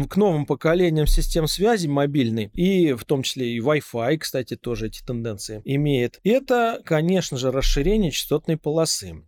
к 0.08 0.16
новым 0.16 0.46
поколениям 0.46 1.06
систем 1.06 1.46
связи 1.46 1.88
мобильной, 1.88 2.50
и 2.54 2.92
в 2.92 3.04
том 3.04 3.22
числе 3.22 3.52
и 3.52 3.60
Wi-Fi, 3.60 4.18
кстати, 4.18 4.56
тоже 4.56 4.86
эти 4.86 5.02
тенденции 5.02 5.62
имеет, 5.64 6.20
это, 6.22 6.80
конечно 6.84 7.36
же, 7.36 7.50
расширение 7.50 8.10
частотной 8.10 8.56
полосы. 8.56 9.24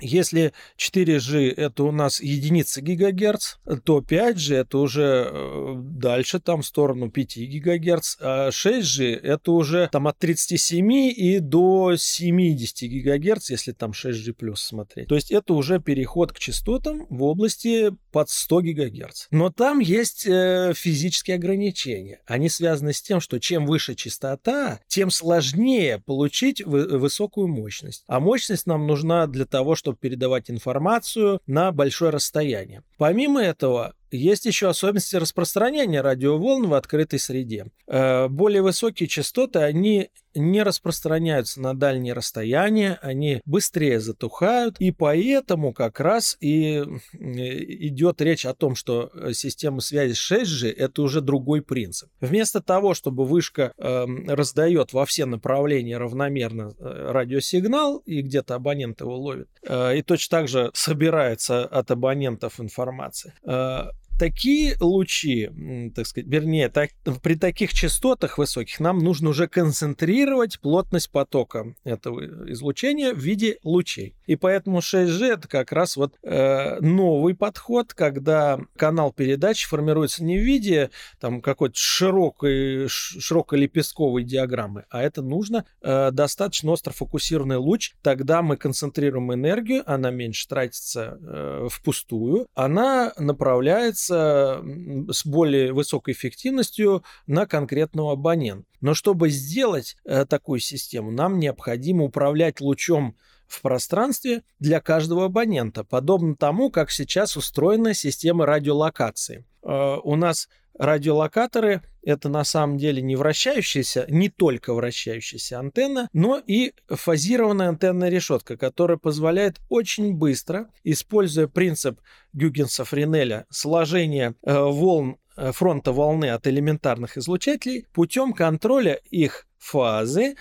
Если 0.00 0.52
4G 0.78 1.52
это 1.54 1.84
у 1.84 1.92
нас 1.92 2.20
единица 2.20 2.80
гигагерц, 2.80 3.56
то 3.84 4.00
5G 4.00 4.56
это 4.56 4.78
уже 4.78 5.30
э, 5.30 5.74
дальше, 5.76 6.40
там 6.40 6.62
в 6.62 6.66
сторону 6.66 7.10
5 7.10 7.36
гигагерц, 7.38 8.16
а 8.20 8.48
6G 8.50 9.14
это 9.14 9.52
уже 9.52 9.88
там 9.92 10.06
от 10.06 10.18
37 10.18 10.92
и 10.92 11.38
до 11.40 11.96
70 11.96 12.82
гигагерц, 12.82 13.50
если 13.50 13.72
там 13.72 13.92
6G 13.92 14.32
плюс 14.32 14.62
смотреть. 14.62 15.08
То 15.08 15.14
есть 15.14 15.30
это 15.30 15.54
уже 15.54 15.80
переход 15.80 16.32
к 16.32 16.38
частотам 16.38 17.06
в 17.08 17.22
области 17.22 17.90
под 18.12 18.30
100 18.30 18.60
гигагерц. 18.62 19.26
Но 19.30 19.50
там 19.50 19.80
есть 19.80 20.26
э, 20.26 20.72
физические 20.74 21.36
ограничения. 21.36 22.20
Они 22.26 22.48
связаны 22.48 22.92
с 22.92 23.02
тем, 23.02 23.20
что 23.20 23.38
чем 23.38 23.66
выше 23.66 23.94
частота, 23.94 24.80
тем 24.86 25.10
сложнее 25.10 26.02
получить 26.04 26.64
высокую 26.64 27.48
мощность. 27.48 28.04
А 28.06 28.20
мощность 28.20 28.66
нам 28.66 28.86
нужна 28.86 29.26
для 29.26 29.44
того, 29.44 29.74
чтобы 29.74 29.87
чтобы 29.88 29.98
передавать 29.98 30.50
информацию 30.50 31.40
на 31.46 31.72
большое 31.72 32.10
расстояние. 32.10 32.82
Помимо 32.98 33.40
этого, 33.42 33.94
есть 34.10 34.46
еще 34.46 34.68
особенности 34.68 35.16
распространения 35.16 36.00
радиоволн 36.00 36.68
в 36.68 36.74
открытой 36.74 37.18
среде. 37.18 37.66
Э, 37.86 38.28
более 38.28 38.62
высокие 38.62 39.08
частоты, 39.08 39.60
они 39.60 40.10
не 40.34 40.62
распространяются 40.62 41.60
на 41.60 41.74
дальние 41.74 42.12
расстояния, 42.14 42.98
они 43.02 43.40
быстрее 43.44 44.00
затухают, 44.00 44.76
и 44.78 44.92
поэтому 44.92 45.72
как 45.72 46.00
раз 46.00 46.36
и 46.40 46.84
идет 47.18 48.20
речь 48.20 48.46
о 48.46 48.54
том, 48.54 48.74
что 48.74 49.10
система 49.32 49.80
связи 49.80 50.14
6G 50.14 50.72
это 50.72 51.02
уже 51.02 51.20
другой 51.20 51.62
принцип. 51.62 52.10
Вместо 52.20 52.62
того, 52.62 52.94
чтобы 52.94 53.24
вышка 53.24 53.72
э, 53.76 54.06
раздает 54.28 54.92
во 54.92 55.04
все 55.06 55.26
направления 55.26 55.98
равномерно 55.98 56.74
э, 56.78 57.10
радиосигнал, 57.10 57.98
и 57.98 58.22
где-то 58.22 58.54
абонент 58.54 59.00
его 59.00 59.16
ловит, 59.16 59.48
э, 59.62 59.98
и 59.98 60.02
точно 60.02 60.38
так 60.38 60.48
же 60.48 60.70
собирается 60.74 61.64
от 61.64 61.90
абонентов 61.90 62.60
информация, 62.60 63.34
э, 63.44 63.90
такие 64.18 64.76
лучи, 64.80 65.50
так 65.94 66.06
сказать, 66.06 66.28
вернее, 66.28 66.68
так, 66.68 66.90
при 67.22 67.34
таких 67.34 67.72
частотах 67.72 68.38
высоких 68.38 68.80
нам 68.80 68.98
нужно 68.98 69.30
уже 69.30 69.48
концентрировать 69.48 70.60
плотность 70.60 71.10
потока 71.10 71.74
этого 71.84 72.50
излучения 72.52 73.12
в 73.12 73.18
виде 73.18 73.58
лучей. 73.62 74.14
И 74.26 74.36
поэтому 74.36 74.78
6G 74.78 75.34
это 75.34 75.48
как 75.48 75.72
раз 75.72 75.96
вот 75.96 76.16
э, 76.22 76.80
новый 76.80 77.34
подход, 77.34 77.94
когда 77.94 78.60
канал 78.76 79.12
передачи 79.12 79.66
формируется 79.66 80.24
не 80.24 80.38
в 80.38 80.42
виде 80.42 80.90
там 81.20 81.40
какой-то 81.40 81.76
широкой, 81.76 82.88
широкой 82.88 83.60
лепестковой 83.60 84.24
диаграммы, 84.24 84.84
а 84.90 85.02
это 85.02 85.22
нужно 85.22 85.64
э, 85.82 86.10
достаточно 86.10 86.72
остро 86.72 86.92
фокусированный 86.92 87.56
луч. 87.56 87.92
Тогда 88.02 88.42
мы 88.42 88.56
концентрируем 88.56 89.32
энергию, 89.32 89.82
она 89.86 90.10
меньше 90.10 90.48
тратится 90.48 91.18
э, 91.20 91.68
впустую, 91.70 92.48
она 92.54 93.12
направляется 93.18 94.07
с 94.08 95.26
более 95.26 95.72
высокой 95.72 96.14
эффективностью 96.14 97.04
на 97.26 97.46
конкретного 97.46 98.12
абонента. 98.12 98.66
Но 98.80 98.94
чтобы 98.94 99.30
сделать 99.30 99.96
э, 100.04 100.24
такую 100.24 100.60
систему, 100.60 101.10
нам 101.10 101.38
необходимо 101.38 102.04
управлять 102.04 102.60
лучом 102.60 103.16
в 103.46 103.62
пространстве 103.62 104.42
для 104.58 104.80
каждого 104.80 105.24
абонента, 105.26 105.84
подобно 105.84 106.36
тому, 106.36 106.70
как 106.70 106.90
сейчас 106.90 107.36
устроена 107.36 107.94
система 107.94 108.46
радиолокации. 108.46 109.44
Э, 109.62 109.96
у 110.02 110.16
нас 110.16 110.48
радиолокаторы— 110.78 111.82
это 112.02 112.28
на 112.28 112.44
самом 112.44 112.78
деле 112.78 113.02
не 113.02 113.16
вращающаяся, 113.16 114.06
не 114.08 114.30
только 114.30 114.72
вращающаяся 114.72 115.58
антенна, 115.58 116.08
но 116.12 116.38
и 116.38 116.72
фазированная 116.88 117.68
антенная 117.68 118.08
решетка, 118.08 118.56
которая 118.56 118.96
позволяет 118.96 119.58
очень 119.68 120.14
быстро, 120.14 120.70
используя 120.84 121.48
принцип 121.48 122.00
Гюгенса-Френеля, 122.32 123.44
сложение 123.50 124.34
э, 124.42 124.58
волн 124.58 125.18
э, 125.36 125.52
фронта 125.52 125.92
волны 125.92 126.30
от 126.30 126.46
элементарных 126.46 127.18
излучателей 127.18 127.86
путем 127.92 128.32
контроля 128.32 128.94
их 129.10 129.46
фазы, 129.58 130.36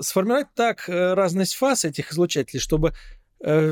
сформировать 0.00 0.54
так 0.54 0.88
э, 0.88 1.14
разность 1.14 1.54
фаз 1.54 1.84
этих 1.84 2.12
излучателей, 2.12 2.60
чтобы 2.60 2.94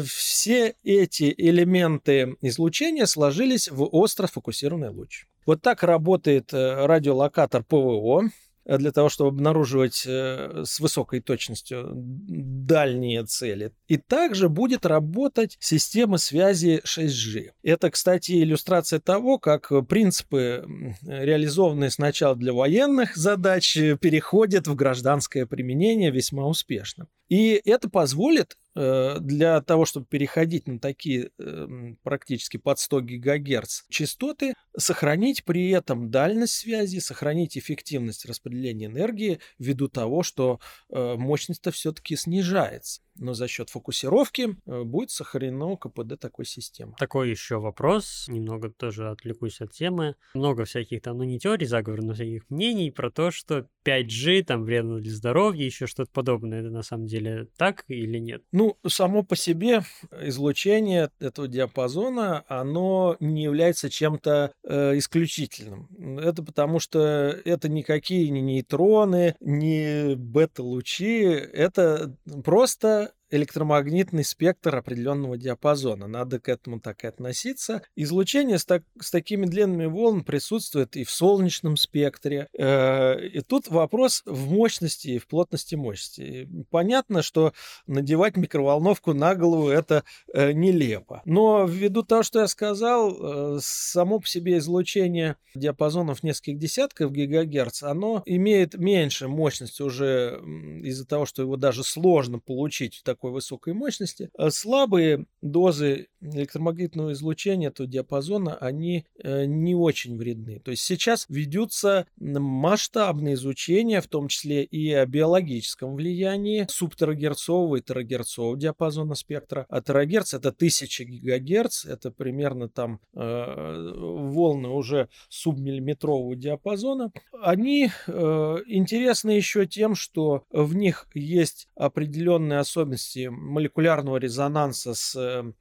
все 0.06 0.76
эти 0.82 1.34
элементы 1.36 2.36
излучения 2.40 3.04
сложились 3.04 3.68
в 3.68 3.84
остро 3.84 4.26
сфокусированный 4.26 4.88
луч. 4.88 5.26
Вот 5.48 5.62
так 5.62 5.82
работает 5.82 6.52
э, 6.52 6.84
радиолокатор 6.84 7.64
ПВО 7.64 8.24
э, 8.66 8.76
для 8.76 8.92
того, 8.92 9.08
чтобы 9.08 9.30
обнаруживать 9.30 10.04
э, 10.06 10.64
с 10.66 10.78
высокой 10.78 11.20
точностью 11.20 11.88
дальние 11.94 13.24
цели. 13.24 13.72
И 13.86 13.96
также 13.96 14.50
будет 14.50 14.84
работать 14.84 15.56
система 15.58 16.18
связи 16.18 16.82
6G. 16.84 17.52
Это, 17.62 17.90
кстати, 17.90 18.32
иллюстрация 18.32 19.00
того, 19.00 19.38
как 19.38 19.72
принципы, 19.88 20.66
реализованные 21.00 21.88
сначала 21.88 22.36
для 22.36 22.52
военных 22.52 23.16
задач, 23.16 23.72
переходят 24.02 24.66
в 24.66 24.74
гражданское 24.74 25.46
применение 25.46 26.10
весьма 26.10 26.46
успешно. 26.46 27.06
И 27.30 27.58
это 27.64 27.88
позволит 27.88 28.58
для 28.78 29.60
того, 29.62 29.84
чтобы 29.84 30.06
переходить 30.06 30.68
на 30.68 30.78
такие 30.78 31.30
эм, 31.38 31.98
практически 32.02 32.56
под 32.56 32.78
100 32.78 33.00
ГГц 33.00 33.82
частоты, 33.88 34.54
сохранить 34.76 35.44
при 35.44 35.70
этом 35.70 36.10
дальность 36.10 36.54
связи, 36.54 36.98
сохранить 36.98 37.58
эффективность 37.58 38.26
распределения 38.26 38.86
энергии 38.86 39.40
ввиду 39.58 39.88
того, 39.88 40.22
что 40.22 40.60
э, 40.90 41.14
мощность-то 41.16 41.70
все-таки 41.70 42.16
снижается 42.16 43.00
но 43.18 43.34
за 43.34 43.48
счет 43.48 43.70
фокусировки 43.70 44.56
э, 44.66 44.82
будет 44.82 45.10
сохранено 45.10 45.76
КПД 45.76 46.18
такой 46.18 46.44
системы. 46.44 46.94
Такой 46.98 47.30
еще 47.30 47.58
вопрос, 47.58 48.26
немного 48.28 48.70
тоже 48.70 49.10
отвлекусь 49.10 49.60
от 49.60 49.72
темы. 49.72 50.16
Много 50.34 50.64
всяких 50.64 51.02
там, 51.02 51.18
ну 51.18 51.24
не 51.24 51.38
теорий 51.38 51.66
заговора, 51.66 52.02
но 52.02 52.14
всяких 52.14 52.48
мнений 52.48 52.90
про 52.90 53.10
то, 53.10 53.30
что 53.30 53.68
5G 53.84 54.44
там 54.44 54.64
вредно 54.64 55.00
для 55.00 55.12
здоровья, 55.12 55.64
еще 55.64 55.86
что-то 55.86 56.10
подобное. 56.12 56.60
Это 56.60 56.70
на 56.70 56.82
самом 56.82 57.06
деле 57.06 57.48
так 57.56 57.84
или 57.88 58.18
нет? 58.18 58.42
Ну, 58.52 58.67
само 58.86 59.22
по 59.22 59.36
себе 59.36 59.82
излучение 60.22 61.10
этого 61.20 61.48
диапазона, 61.48 62.44
оно 62.48 63.16
не 63.20 63.42
является 63.42 63.90
чем-то 63.90 64.52
э, 64.64 64.98
исключительным. 64.98 66.18
Это 66.18 66.42
потому 66.42 66.78
что 66.80 66.98
это 67.44 67.68
никакие 67.68 68.30
не 68.30 68.40
нейтроны, 68.40 69.34
не 69.40 70.14
бета-лучи, 70.16 71.22
это 71.22 72.14
просто 72.44 73.12
электромагнитный 73.30 74.24
спектр 74.24 74.76
определенного 74.76 75.36
диапазона. 75.36 76.06
Надо 76.06 76.40
к 76.40 76.48
этому 76.48 76.80
так 76.80 77.04
и 77.04 77.06
относиться. 77.06 77.82
Излучение 77.96 78.58
с, 78.58 78.64
так, 78.64 78.82
с 79.00 79.10
такими 79.10 79.46
длинными 79.46 79.86
волнами 79.86 80.22
присутствует 80.22 80.96
и 80.96 81.04
в 81.04 81.10
солнечном 81.10 81.76
спектре. 81.76 82.48
Э, 82.58 83.20
и 83.20 83.40
тут 83.40 83.68
вопрос 83.68 84.22
в 84.26 84.50
мощности 84.50 85.08
и 85.08 85.18
в 85.18 85.26
плотности 85.26 85.74
мощности. 85.74 86.48
Понятно, 86.70 87.22
что 87.22 87.52
надевать 87.86 88.36
микроволновку 88.36 89.12
на 89.12 89.34
голову 89.34 89.68
это 89.68 90.04
э, 90.32 90.52
нелепо. 90.52 91.22
Но 91.24 91.64
ввиду 91.66 92.02
того, 92.02 92.22
что 92.22 92.40
я 92.40 92.48
сказал, 92.48 93.56
э, 93.56 93.58
само 93.60 94.20
по 94.20 94.26
себе 94.26 94.58
излучение 94.58 95.36
диапазонов 95.54 96.22
нескольких 96.22 96.58
десятков 96.58 97.12
гигагерц, 97.12 97.82
оно 97.82 98.22
имеет 98.26 98.74
меньше 98.74 99.28
мощности 99.28 99.82
уже 99.82 100.40
из-за 100.82 101.06
того, 101.06 101.26
что 101.26 101.42
его 101.42 101.56
даже 101.56 101.84
сложно 101.84 102.38
получить 102.38 102.96
в 102.96 103.02
такой 103.18 103.32
высокой 103.32 103.74
мощности. 103.74 104.30
А 104.38 104.50
слабые 104.50 105.26
дозы 105.42 106.06
электромагнитного 106.20 107.12
излучения 107.12 107.68
этого 107.68 107.88
диапазона, 107.88 108.56
они 108.56 109.06
э, 109.22 109.44
не 109.44 109.74
очень 109.74 110.16
вредны. 110.16 110.60
То 110.60 110.70
есть 110.70 110.82
сейчас 110.82 111.26
ведутся 111.28 112.06
масштабные 112.18 113.34
изучения, 113.34 114.00
в 114.00 114.08
том 114.08 114.28
числе 114.28 114.64
и 114.64 114.92
о 114.92 115.06
биологическом 115.06 115.94
влиянии 115.94 116.66
субтерагерцового 116.68 117.76
и 117.76 117.80
терагерцового 117.80 118.56
диапазона 118.56 119.14
спектра. 119.14 119.66
А 119.68 119.80
терагерц 119.80 120.34
это 120.34 120.48
1000 120.48 121.04
гигагерц, 121.04 121.84
это 121.84 122.10
примерно 122.10 122.68
там 122.68 123.00
э, 123.14 123.92
волны 123.98 124.68
уже 124.68 125.08
субмиллиметрового 125.28 126.36
диапазона. 126.36 127.12
Они 127.40 127.90
э, 128.06 128.56
интересны 128.66 129.30
еще 129.30 129.66
тем, 129.66 129.94
что 129.94 130.44
в 130.50 130.74
них 130.74 131.06
есть 131.14 131.68
определенные 131.74 132.58
особенности 132.58 133.28
молекулярного 133.28 134.16
резонанса 134.16 134.94
с 134.94 135.16
э, 135.16 135.52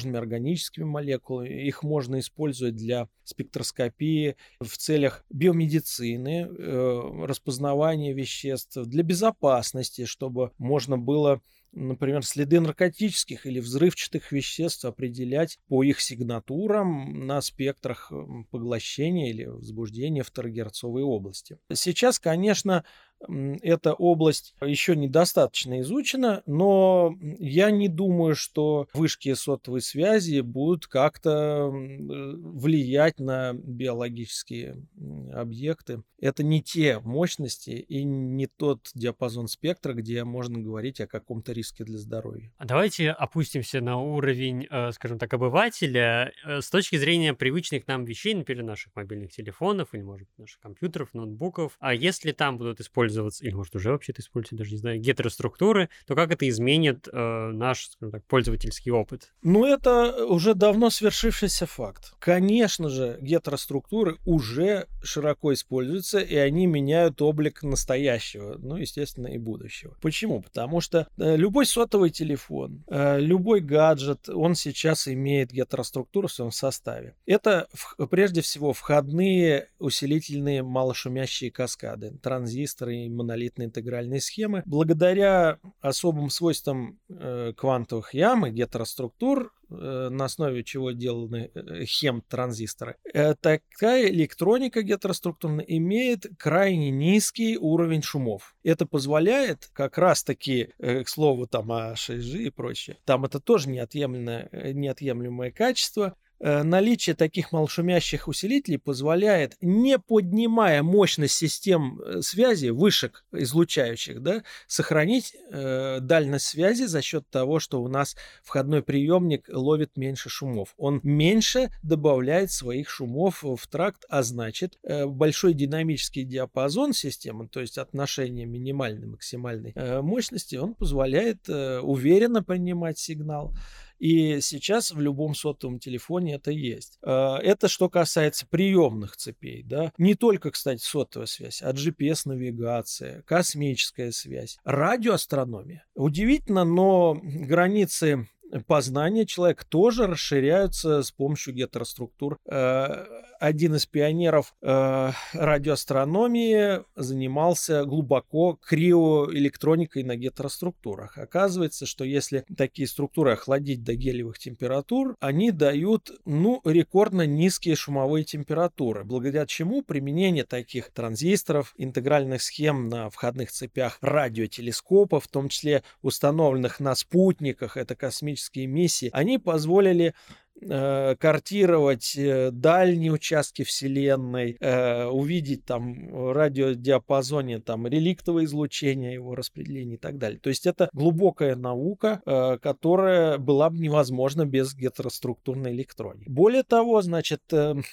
сложными 0.00 0.18
органическими 0.18 0.84
молекулами. 0.84 1.66
Их 1.66 1.82
можно 1.82 2.18
использовать 2.18 2.76
для 2.76 3.08
спектроскопии 3.24 4.36
в 4.60 4.76
целях 4.76 5.24
биомедицины, 5.30 6.48
э, 6.48 7.24
распознавания 7.26 8.12
веществ, 8.12 8.76
для 8.76 9.02
безопасности, 9.02 10.04
чтобы 10.04 10.52
можно 10.58 10.98
было 10.98 11.40
например, 11.72 12.24
следы 12.24 12.60
наркотических 12.60 13.46
или 13.46 13.60
взрывчатых 13.60 14.32
веществ 14.32 14.84
определять 14.84 15.60
по 15.68 15.84
их 15.84 16.00
сигнатурам 16.00 17.26
на 17.28 17.40
спектрах 17.40 18.10
поглощения 18.50 19.30
или 19.30 19.44
возбуждения 19.44 20.24
в 20.24 20.32
терагерцовой 20.32 21.04
области. 21.04 21.58
Сейчас, 21.72 22.18
конечно, 22.18 22.84
эта 23.28 23.92
область 23.92 24.54
еще 24.60 24.96
недостаточно 24.96 25.80
изучена, 25.80 26.42
но 26.46 27.14
я 27.38 27.70
не 27.70 27.88
думаю, 27.88 28.34
что 28.34 28.88
вышки 28.94 29.34
сотовой 29.34 29.82
связи 29.82 30.40
будут 30.40 30.86
как-то 30.86 31.68
влиять 31.70 33.18
на 33.18 33.52
биологические 33.52 34.86
объекты. 35.32 36.02
Это 36.20 36.42
не 36.42 36.62
те 36.62 36.98
мощности 37.00 37.70
и 37.70 38.04
не 38.04 38.46
тот 38.46 38.90
диапазон 38.94 39.48
спектра, 39.48 39.94
где 39.94 40.24
можно 40.24 40.58
говорить 40.58 41.00
о 41.00 41.06
каком-то 41.06 41.52
риске 41.52 41.84
для 41.84 41.98
здоровья. 41.98 42.52
А 42.58 42.66
давайте 42.66 43.10
опустимся 43.10 43.80
на 43.80 43.98
уровень, 43.98 44.66
э, 44.70 44.92
скажем 44.92 45.18
так, 45.18 45.32
обывателя 45.32 46.32
э, 46.44 46.60
с 46.60 46.68
точки 46.68 46.96
зрения 46.96 47.32
привычных 47.32 47.86
нам 47.86 48.04
вещей, 48.04 48.34
например, 48.34 48.64
наших 48.64 48.94
мобильных 48.94 49.32
телефонов 49.32 49.94
или, 49.94 50.02
может 50.02 50.28
быть, 50.28 50.38
наших 50.38 50.60
компьютеров, 50.60 51.14
ноутбуков. 51.14 51.76
А 51.80 51.94
если 51.94 52.32
там 52.32 52.58
будут 52.58 52.80
использовать 52.80 53.09
использоваться, 53.10 53.44
или 53.44 53.54
может 53.54 53.74
уже 53.74 53.90
вообще-то 53.90 54.22
используете, 54.22 54.56
даже 54.56 54.72
не 54.72 54.78
знаю, 54.78 55.00
гетероструктуры, 55.00 55.88
то 56.06 56.14
как 56.14 56.32
это 56.32 56.48
изменит 56.48 57.08
э, 57.12 57.50
наш, 57.52 57.88
скажем 57.88 58.12
так, 58.12 58.24
пользовательский 58.26 58.92
опыт? 58.92 59.32
Ну, 59.42 59.64
это 59.64 60.24
уже 60.26 60.54
давно 60.54 60.90
свершившийся 60.90 61.66
факт. 61.66 62.12
Конечно 62.18 62.88
же, 62.88 63.18
гетероструктуры 63.20 64.16
уже 64.24 64.86
широко 65.02 65.52
используются, 65.52 66.18
и 66.18 66.36
они 66.36 66.66
меняют 66.66 67.20
облик 67.22 67.62
настоящего, 67.62 68.56
ну, 68.58 68.76
естественно, 68.76 69.28
и 69.28 69.38
будущего. 69.38 69.96
Почему? 70.00 70.42
Потому 70.42 70.80
что 70.80 71.08
э, 71.18 71.36
любой 71.36 71.66
сотовый 71.66 72.10
телефон, 72.10 72.84
э, 72.88 73.20
любой 73.20 73.60
гаджет, 73.60 74.28
он 74.28 74.54
сейчас 74.54 75.08
имеет 75.08 75.52
гетероструктуру 75.52 76.28
в 76.28 76.32
своем 76.32 76.52
составе. 76.52 77.14
Это 77.26 77.68
в, 77.72 78.06
прежде 78.06 78.40
всего 78.40 78.72
входные 78.72 79.68
усилительные 79.78 80.62
малошумящие 80.62 81.50
каскады, 81.50 82.12
транзисторы 82.22 82.99
монолитной 83.08 83.66
интегральной 83.66 84.20
схемы. 84.20 84.62
Благодаря 84.66 85.58
особым 85.80 86.30
свойствам 86.30 86.98
э, 87.08 87.52
квантовых 87.56 88.14
ям 88.14 88.46
и 88.46 88.50
гетероструктур, 88.50 89.52
э, 89.70 90.08
на 90.10 90.24
основе 90.24 90.64
чего 90.64 90.92
сделаны 90.92 91.50
э, 91.54 91.84
хем-транзисторы, 91.84 92.96
э, 93.12 93.34
такая 93.34 94.08
электроника 94.08 94.82
гетероструктурная 94.82 95.64
имеет 95.64 96.26
крайне 96.38 96.90
низкий 96.90 97.56
уровень 97.56 98.02
шумов. 98.02 98.54
Это 98.62 98.86
позволяет 98.86 99.70
как 99.72 99.98
раз-таки, 99.98 100.70
э, 100.78 101.04
к 101.04 101.08
слову, 101.08 101.46
там 101.46 101.70
о 101.72 101.94
6G 101.94 102.38
и 102.44 102.50
прочее, 102.50 102.98
там 103.04 103.24
это 103.24 103.40
тоже 103.40 103.68
неотъемлемое, 103.70 104.48
э, 104.52 104.72
неотъемлемое 104.72 105.50
качество, 105.50 106.16
наличие 106.40 107.14
таких 107.14 107.52
малошумящих 107.52 108.26
усилителей 108.28 108.78
позволяет, 108.78 109.56
не 109.60 109.98
поднимая 109.98 110.82
мощность 110.82 111.34
систем 111.34 112.00
э, 112.00 112.22
связи, 112.22 112.68
вышек 112.68 113.24
излучающих, 113.32 114.22
да, 114.22 114.42
сохранить 114.66 115.36
э, 115.50 115.98
дальность 116.00 116.46
связи 116.46 116.84
за 116.84 117.02
счет 117.02 117.28
того, 117.28 117.60
что 117.60 117.82
у 117.82 117.88
нас 117.88 118.16
входной 118.42 118.82
приемник 118.82 119.48
ловит 119.52 119.96
меньше 119.96 120.28
шумов. 120.28 120.74
Он 120.76 121.00
меньше 121.02 121.70
добавляет 121.82 122.50
своих 122.50 122.88
шумов 122.88 123.42
в 123.42 123.66
тракт, 123.68 124.04
а 124.08 124.22
значит 124.22 124.78
э, 124.82 125.06
большой 125.06 125.54
динамический 125.54 126.24
диапазон 126.24 126.92
системы, 126.92 127.48
то 127.48 127.60
есть 127.60 127.78
отношение 127.78 128.46
минимальной 128.46 129.06
максимальной 129.06 129.72
э, 129.74 130.00
мощности, 130.00 130.56
он 130.56 130.74
позволяет 130.74 131.48
э, 131.48 131.80
уверенно 131.80 132.42
принимать 132.42 132.98
сигнал. 132.98 133.54
И 134.00 134.40
сейчас 134.40 134.90
в 134.90 135.00
любом 135.00 135.34
сотовом 135.34 135.78
телефоне 135.78 136.34
это 136.34 136.50
есть. 136.50 136.98
А, 137.02 137.38
это 137.38 137.68
что 137.68 137.88
касается 137.88 138.46
приемных 138.48 139.16
цепей. 139.16 139.62
Да? 139.62 139.92
Не 139.98 140.14
только, 140.14 140.50
кстати, 140.50 140.82
сотовая 140.82 141.26
связь, 141.26 141.62
а 141.62 141.72
GPS-навигация, 141.72 143.22
космическая 143.22 144.10
связь, 144.10 144.58
радиоастрономия. 144.64 145.84
Удивительно, 145.94 146.64
но 146.64 147.20
границы 147.22 148.26
познания 148.66 149.26
человека 149.26 149.64
тоже 149.68 150.06
расширяются 150.06 151.02
с 151.02 151.10
помощью 151.10 151.54
гетероструктур. 151.54 152.38
Э, 152.46 153.06
один 153.38 153.74
из 153.74 153.86
пионеров 153.86 154.54
э, 154.60 155.12
радиоастрономии 155.32 156.82
занимался 156.96 157.84
глубоко 157.84 158.58
криоэлектроникой 158.62 160.02
на 160.02 160.16
гетероструктурах. 160.16 161.16
Оказывается, 161.16 161.86
что 161.86 162.04
если 162.04 162.44
такие 162.56 162.86
структуры 162.86 163.32
охладить 163.32 163.82
до 163.82 163.94
гелевых 163.94 164.38
температур, 164.38 165.16
они 165.20 165.52
дают 165.52 166.10
ну, 166.24 166.60
рекордно 166.64 167.26
низкие 167.26 167.76
шумовые 167.76 168.24
температуры, 168.24 169.04
благодаря 169.04 169.46
чему 169.46 169.82
применение 169.82 170.44
таких 170.44 170.90
транзисторов, 170.90 171.72
интегральных 171.76 172.42
схем 172.42 172.88
на 172.88 173.10
входных 173.10 173.52
цепях 173.52 173.98
радиотелескопов, 174.02 175.24
в 175.24 175.28
том 175.28 175.48
числе 175.48 175.82
установленных 176.02 176.80
на 176.80 176.94
спутниках, 176.94 177.76
это 177.76 177.94
космические 177.94 178.39
миссии, 178.66 179.10
они 179.12 179.38
позволили 179.38 180.14
э, 180.62 181.16
картировать 181.16 182.14
э, 182.16 182.50
дальние 182.50 183.12
участки 183.12 183.62
Вселенной, 183.62 184.56
э, 184.60 185.06
увидеть 185.06 185.64
там 185.64 186.08
в 186.08 186.32
радиодиапазоне 186.32 187.60
там 187.60 187.86
реликтовое 187.86 188.44
излучение, 188.44 189.14
его 189.14 189.34
распределение 189.34 189.96
и 189.96 189.98
так 189.98 190.18
далее. 190.18 190.38
То 190.40 190.50
есть 190.50 190.66
это 190.66 190.90
глубокая 190.92 191.56
наука, 191.56 192.20
которая 192.62 193.38
была 193.38 193.70
бы 193.70 193.78
невозможна 193.78 194.44
без 194.44 194.74
гетероструктурной 194.74 195.72
электроники. 195.72 196.28
Более 196.28 196.62
того, 196.62 197.00
значит, 197.02 197.40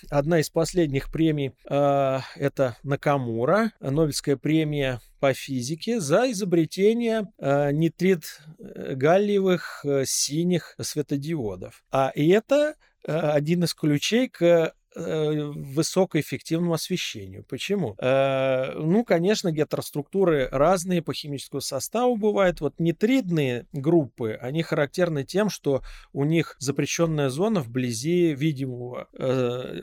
одна 0.10 0.40
из 0.40 0.50
последних 0.50 1.12
премий 1.12 1.54
это 1.66 2.78
Накамура, 2.84 3.72
Нобелевская 3.80 4.38
премия 4.38 5.00
по 5.20 5.34
физике 5.34 6.00
за 6.00 6.32
изобретение 6.32 7.32
э, 7.38 7.72
нитрид 7.72 8.42
э, 8.60 8.96
галлиевых 8.96 9.82
э, 9.84 10.04
синих 10.06 10.76
светодиодов. 10.80 11.84
А 11.92 12.12
это 12.16 12.76
э, 13.06 13.12
один 13.12 13.64
из 13.64 13.74
ключей 13.74 14.30
к 14.30 14.74
высокоэффективному 14.98 16.74
освещению. 16.74 17.44
Почему? 17.44 17.96
Э, 18.00 18.74
ну, 18.74 19.04
конечно, 19.04 19.52
гетероструктуры 19.52 20.50
разные 20.52 21.02
по 21.02 21.14
химическому 21.14 21.62
составу 21.62 22.16
бывают. 22.18 22.62
Вот 22.62 22.80
нитридные 22.80 23.66
группы, 23.74 24.38
они 24.42 24.64
характерны 24.64 25.24
тем, 25.24 25.50
что 25.50 25.82
у 26.14 26.26
них 26.26 26.56
запрещенная 26.60 27.30
зона 27.30 27.62
вблизи 27.62 28.34
видимого 28.34 29.08
э, 29.14 29.82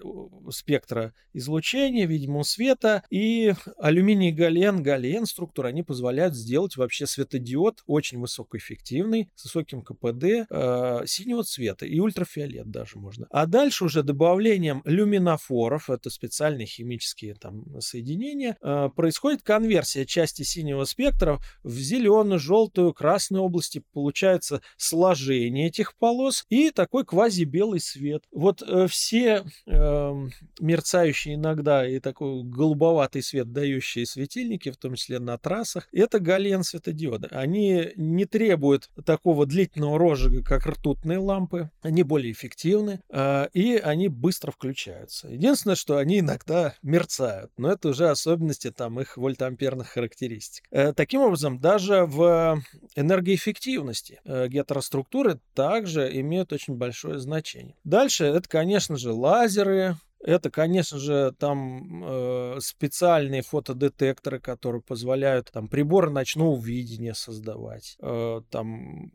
спектра 0.51 1.15
излучения, 1.33 2.07
видимого 2.07 2.43
света, 2.43 3.03
и 3.11 3.55
алюминий 3.79 4.33
гален, 4.33 4.83
гален 4.83 5.27
структура, 5.27 5.69
они 5.69 5.83
позволяют 5.83 6.35
сделать 6.35 6.77
вообще 6.77 7.07
светодиод 7.07 7.83
очень 7.87 8.21
высокоэффективный, 8.21 9.31
с 9.35 9.45
высоким 9.45 9.83
КПД, 9.83 10.47
э, 10.49 11.03
синего 11.07 11.45
цвета 11.45 11.87
и 11.87 11.99
ультрафиолет 12.01 12.71
даже 12.71 12.99
можно. 12.99 13.27
А 13.31 13.47
дальше 13.47 13.85
уже 13.85 14.03
добавлением 14.03 14.83
люминесцентных 14.85 15.04
люминофоров, 15.05 15.91
это 15.91 16.11
специальные 16.11 16.67
химические 16.67 17.35
там 17.35 17.81
соединения, 17.81 18.57
э, 18.61 18.89
происходит 18.95 19.43
конверсия 19.43 20.07
части 20.07 20.43
синего 20.43 20.85
спектра 20.85 21.41
в 21.63 21.73
зеленую, 21.73 22.39
желтую, 22.39 22.93
красную 22.95 23.43
области. 23.43 23.83
Получается 23.93 24.63
сложение 24.77 25.69
этих 25.69 25.97
полос 25.97 26.45
и 26.49 26.71
такой 26.71 27.05
квази-белый 27.05 27.81
свет. 27.81 28.25
Вот 28.33 28.63
э, 28.63 28.87
все 28.89 29.45
э, 29.67 30.13
мерцающие 30.61 31.35
иногда 31.35 31.87
и 31.87 32.01
такой 32.01 32.43
голубоватый 32.43 33.23
свет 33.23 33.53
дающие 33.53 34.07
светильники, 34.07 34.71
в 34.71 34.77
том 34.77 34.95
числе 34.95 35.19
на 35.19 35.37
трассах, 35.39 35.89
это 35.93 36.19
гален 36.19 36.65
светодиоды. 36.65 37.29
Они 37.31 37.93
не 37.97 38.25
требуют 38.25 38.91
такого 39.05 39.47
длительного 39.47 39.99
розжига, 39.99 40.43
как 40.43 40.67
ртутные 40.67 41.19
лампы. 41.19 41.71
Они 41.83 42.03
более 42.03 42.33
эффективны, 42.33 43.01
э, 43.11 43.49
и 43.53 43.77
они 43.77 44.09
быстро 44.09 44.51
включаются. 44.51 44.84
Единственное, 45.29 45.77
что 45.77 45.97
они 45.97 46.21
иногда 46.21 46.75
мерцают, 46.83 47.51
но 47.57 47.73
это 47.73 47.89
уже 47.89 48.09
особенности 48.09 48.71
там 48.71 49.01
их 49.01 49.17
вольтамперных 49.17 49.89
характеристик. 49.89 50.65
Э, 50.71 50.93
таким 50.93 51.23
образом, 51.23 51.59
даже 51.59 52.05
в 52.05 52.63
энергоэффективности 52.95 54.21
э, 54.25 54.49
гетероструктуры 54.49 55.41
также 55.55 56.21
имеют 56.21 56.53
очень 56.53 56.75
большое 56.75 57.19
значение. 57.19 57.77
Дальше 57.85 58.25
это, 58.25 58.49
конечно 58.49 58.97
же, 58.97 59.13
лазеры, 59.13 59.97
это, 60.25 60.51
конечно 60.51 60.99
же, 60.99 61.35
там 61.39 62.03
э, 62.03 62.57
специальные 62.61 63.43
фотодетекторы, 63.43 64.41
которые 64.41 64.81
позволяют 64.81 65.51
там 65.53 65.69
приборы 65.69 66.11
ночного 66.11 66.59
видения 66.59 67.13
создавать. 67.13 67.97
Э, 68.01 68.41
там 68.51 69.11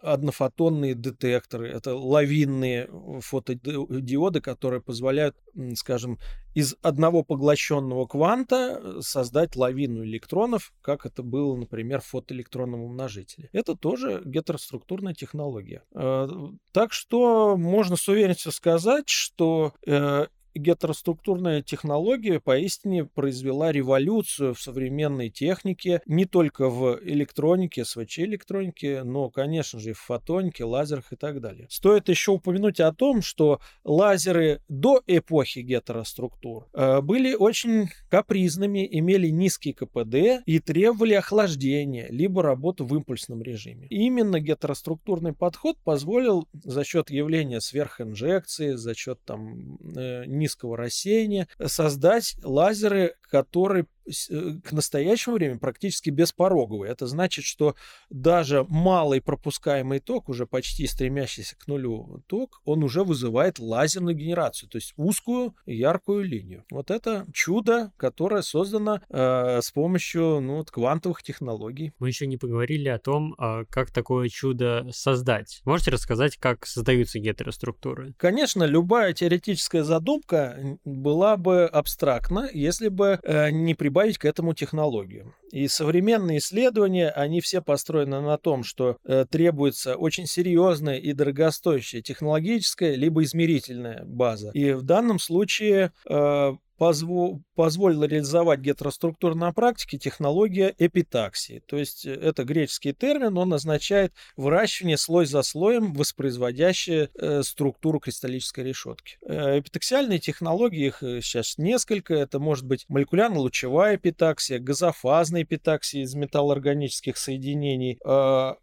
однофотонные 0.00 0.94
детекторы, 0.94 1.68
это 1.68 1.94
лавинные 1.94 2.88
фотодиоды, 3.20 4.40
которые 4.40 4.80
позволяют, 4.80 5.36
скажем, 5.76 6.18
из 6.54 6.76
одного 6.82 7.22
поглощенного 7.22 8.06
кванта 8.06 9.00
создать 9.00 9.56
лавину 9.56 10.04
электронов, 10.04 10.72
как 10.80 11.06
это 11.06 11.22
было, 11.22 11.56
например, 11.56 12.00
в 12.00 12.06
фотоэлектронном 12.06 12.80
умножителе. 12.80 13.48
Это 13.52 13.74
тоже 13.74 14.22
гетероструктурная 14.24 15.14
технология. 15.14 15.82
Э, 15.94 16.28
так 16.72 16.92
что 16.92 17.56
можно 17.56 17.96
с 17.96 18.08
уверенностью 18.08 18.52
сказать, 18.52 19.08
что 19.08 19.72
э, 19.86 20.26
гетероструктурная 20.54 21.62
технология 21.62 22.40
поистине 22.40 23.04
произвела 23.04 23.72
революцию 23.72 24.54
в 24.54 24.60
современной 24.60 25.30
технике, 25.30 26.00
не 26.06 26.24
только 26.24 26.68
в 26.68 27.00
электронике, 27.02 27.84
СВЧ-электронике, 27.84 29.02
но, 29.04 29.30
конечно 29.30 29.80
же, 29.80 29.90
и 29.90 29.92
в 29.92 30.00
фотонике, 30.00 30.64
лазерах 30.64 31.12
и 31.12 31.16
так 31.16 31.40
далее. 31.40 31.66
Стоит 31.70 32.08
еще 32.08 32.32
упомянуть 32.32 32.80
о 32.80 32.92
том, 32.92 33.22
что 33.22 33.60
лазеры 33.84 34.62
до 34.68 35.02
эпохи 35.06 35.43
гетероструктур 35.62 36.68
э, 36.72 37.00
были 37.00 37.34
очень 37.34 37.88
капризными, 38.08 38.86
имели 38.90 39.28
низкий 39.28 39.72
КПД 39.72 40.42
и 40.46 40.58
требовали 40.58 41.14
охлаждения, 41.14 42.08
либо 42.10 42.42
работы 42.42 42.84
в 42.84 42.94
импульсном 42.94 43.42
режиме. 43.42 43.86
Именно 43.88 44.40
гетероструктурный 44.40 45.32
подход 45.32 45.76
позволил 45.84 46.48
за 46.52 46.84
счет 46.84 47.10
явления 47.10 47.60
сверхинжекции, 47.60 48.72
за 48.72 48.94
счет 48.94 49.20
там, 49.24 49.78
э, 49.96 50.24
низкого 50.26 50.76
рассеяния, 50.76 51.48
создать 51.64 52.36
лазеры, 52.42 53.14
которые 53.30 53.86
к 54.06 54.72
настоящему 54.72 55.36
времени 55.36 55.58
практически 55.58 56.10
беспороговый. 56.10 56.90
Это 56.90 57.06
значит, 57.06 57.44
что 57.44 57.74
даже 58.10 58.64
малый 58.68 59.20
пропускаемый 59.20 60.00
ток, 60.00 60.28
уже 60.28 60.46
почти 60.46 60.86
стремящийся 60.86 61.56
к 61.56 61.66
нулю 61.66 62.22
ток, 62.26 62.60
он 62.64 62.84
уже 62.84 63.04
вызывает 63.04 63.58
лазерную 63.58 64.16
генерацию, 64.16 64.68
то 64.68 64.76
есть 64.76 64.92
узкую 64.96 65.54
яркую 65.66 66.24
линию. 66.24 66.64
Вот 66.70 66.90
это 66.90 67.26
чудо, 67.32 67.92
которое 67.96 68.42
создано 68.42 69.00
э, 69.08 69.60
с 69.62 69.70
помощью 69.70 70.40
ну, 70.40 70.56
вот, 70.58 70.70
квантовых 70.70 71.22
технологий. 71.22 71.92
Мы 71.98 72.08
еще 72.08 72.26
не 72.26 72.36
поговорили 72.36 72.88
о 72.88 72.98
том, 72.98 73.34
э, 73.38 73.64
как 73.70 73.90
такое 73.90 74.28
чудо 74.28 74.86
создать. 74.92 75.60
Можете 75.64 75.90
рассказать, 75.90 76.36
как 76.36 76.66
создаются 76.66 77.18
гетероструктуры? 77.18 78.14
Конечно, 78.16 78.64
любая 78.64 79.12
теоретическая 79.12 79.84
задумка 79.84 80.78
была 80.84 81.36
бы 81.36 81.64
абстрактна, 81.64 82.48
если 82.52 82.88
бы 82.88 83.18
э, 83.22 83.50
не 83.50 83.74
при 83.74 83.88
прибавить 83.94 84.18
к 84.18 84.24
этому 84.24 84.54
технологию. 84.54 85.34
И 85.52 85.68
современные 85.68 86.38
исследования, 86.38 87.10
они 87.10 87.40
все 87.40 87.62
построены 87.62 88.20
на 88.20 88.36
том, 88.38 88.64
что 88.64 88.96
э, 89.04 89.24
требуется 89.30 89.94
очень 89.94 90.26
серьезная 90.26 90.96
и 90.96 91.12
дорогостоящая 91.12 92.02
технологическая 92.02 92.96
либо 92.96 93.22
измерительная 93.22 94.04
база. 94.04 94.50
И 94.52 94.72
в 94.72 94.82
данном 94.82 95.20
случае 95.20 95.92
э, 96.08 96.52
позво 96.76 97.40
позволила 97.54 98.04
реализовать 98.04 98.60
гетероструктуру 98.60 99.34
на 99.34 99.52
практике 99.52 99.98
технология 99.98 100.74
эпитаксии. 100.78 101.62
То 101.66 101.76
есть 101.76 102.04
э, 102.06 102.12
это 102.12 102.44
греческий 102.44 102.92
термин, 102.92 103.38
он 103.38 103.52
означает 103.54 104.12
выращивание 104.36 104.96
слой 104.96 105.26
за 105.26 105.42
слоем, 105.42 105.92
воспроизводящее 105.92 107.10
э, 107.14 107.42
структуру 107.42 108.00
кристаллической 108.00 108.64
решетки. 108.64 109.18
Э, 109.26 109.58
эпитаксиальные 109.58 110.18
технологии, 110.18 110.86
их 110.86 110.98
сейчас 111.00 111.58
несколько. 111.58 112.14
Это 112.14 112.38
может 112.38 112.64
быть 112.64 112.86
молекулярно-лучевая 112.88 113.96
эпитаксия, 113.96 114.58
газофазная 114.58 115.42
эпитаксия 115.42 116.02
из 116.02 116.14
металлоорганических 116.14 117.16
соединений. 117.16 117.98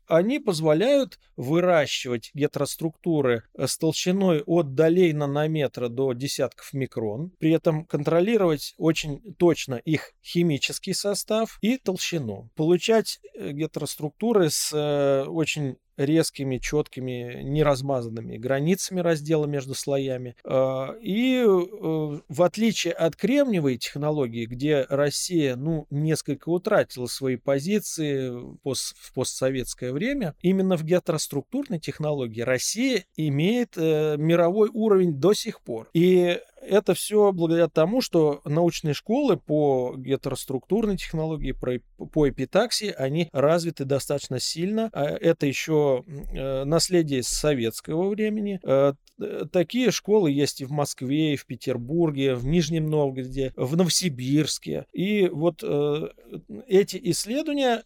Они 0.07 0.39
позволяют 0.39 1.19
выращивать 1.35 2.31
гетероструктуры 2.33 3.43
с 3.57 3.77
толщиной 3.77 4.43
от 4.45 4.75
долей 4.75 5.13
нанометра 5.13 5.87
до 5.87 6.13
десятков 6.13 6.73
микрон. 6.73 7.31
При 7.39 7.51
этом 7.51 7.85
контролировать 8.01 8.73
очень 8.77 9.21
точно 9.37 9.75
их 9.75 10.13
химический 10.23 10.95
состав 10.95 11.59
и 11.61 11.77
толщину. 11.77 12.49
Получать 12.55 13.19
э, 13.35 13.51
гетероструктуры 13.51 14.49
с 14.49 14.71
э, 14.73 15.27
очень 15.27 15.77
резкими, 15.97 16.57
четкими, 16.57 17.41
неразмазанными 17.43 18.37
границами 18.37 19.01
раздела 19.01 19.45
между 19.45 19.75
слоями. 19.75 20.35
А, 20.43 20.95
и 21.01 21.43
э, 21.43 21.45
в 21.45 22.43
отличие 22.43 22.93
от 22.93 23.15
кремниевой 23.15 23.77
технологии, 23.77 24.45
где 24.45 24.85
Россия, 24.89 25.55
ну, 25.55 25.87
несколько 25.89 26.49
утратила 26.49 27.05
свои 27.05 27.35
позиции 27.35 28.29
в 28.29 29.13
постсоветское 29.13 29.91
время, 29.91 30.35
именно 30.41 30.77
в 30.77 30.83
гетероструктурной 30.83 31.79
технологии 31.79 32.41
Россия 32.41 33.05
имеет 33.15 33.77
э, 33.77 34.15
мировой 34.17 34.69
уровень 34.73 35.13
до 35.13 35.33
сих 35.33 35.61
пор. 35.61 35.89
И 35.93 36.39
это 36.61 36.93
все 36.93 37.31
благодаря 37.31 37.67
тому, 37.67 38.01
что 38.01 38.41
научные 38.45 38.93
школы 38.93 39.37
по 39.37 39.95
гетероструктурной 39.97 40.97
технологии, 40.97 41.51
по 41.51 42.29
эпитаксии, 42.29 42.93
они 42.97 43.29
развиты 43.31 43.85
достаточно 43.85 44.39
сильно. 44.39 44.89
А 44.93 45.05
это 45.05 45.45
еще 45.45 46.03
э, 46.07 46.63
наследие 46.63 47.23
советского 47.23 48.09
времени. 48.09 48.59
Э, 48.63 48.93
такие 49.51 49.91
школы 49.91 50.31
есть 50.31 50.61
и 50.61 50.65
в 50.65 50.71
Москве, 50.71 51.33
и 51.33 51.37
в 51.37 51.45
Петербурге, 51.45 52.35
в 52.35 52.45
Нижнем 52.45 52.87
Новгороде, 52.87 53.53
в 53.55 53.75
Новосибирске. 53.75 54.85
И 54.93 55.27
вот 55.27 55.63
э, 55.63 56.07
эти 56.67 56.99
исследования 57.03 57.83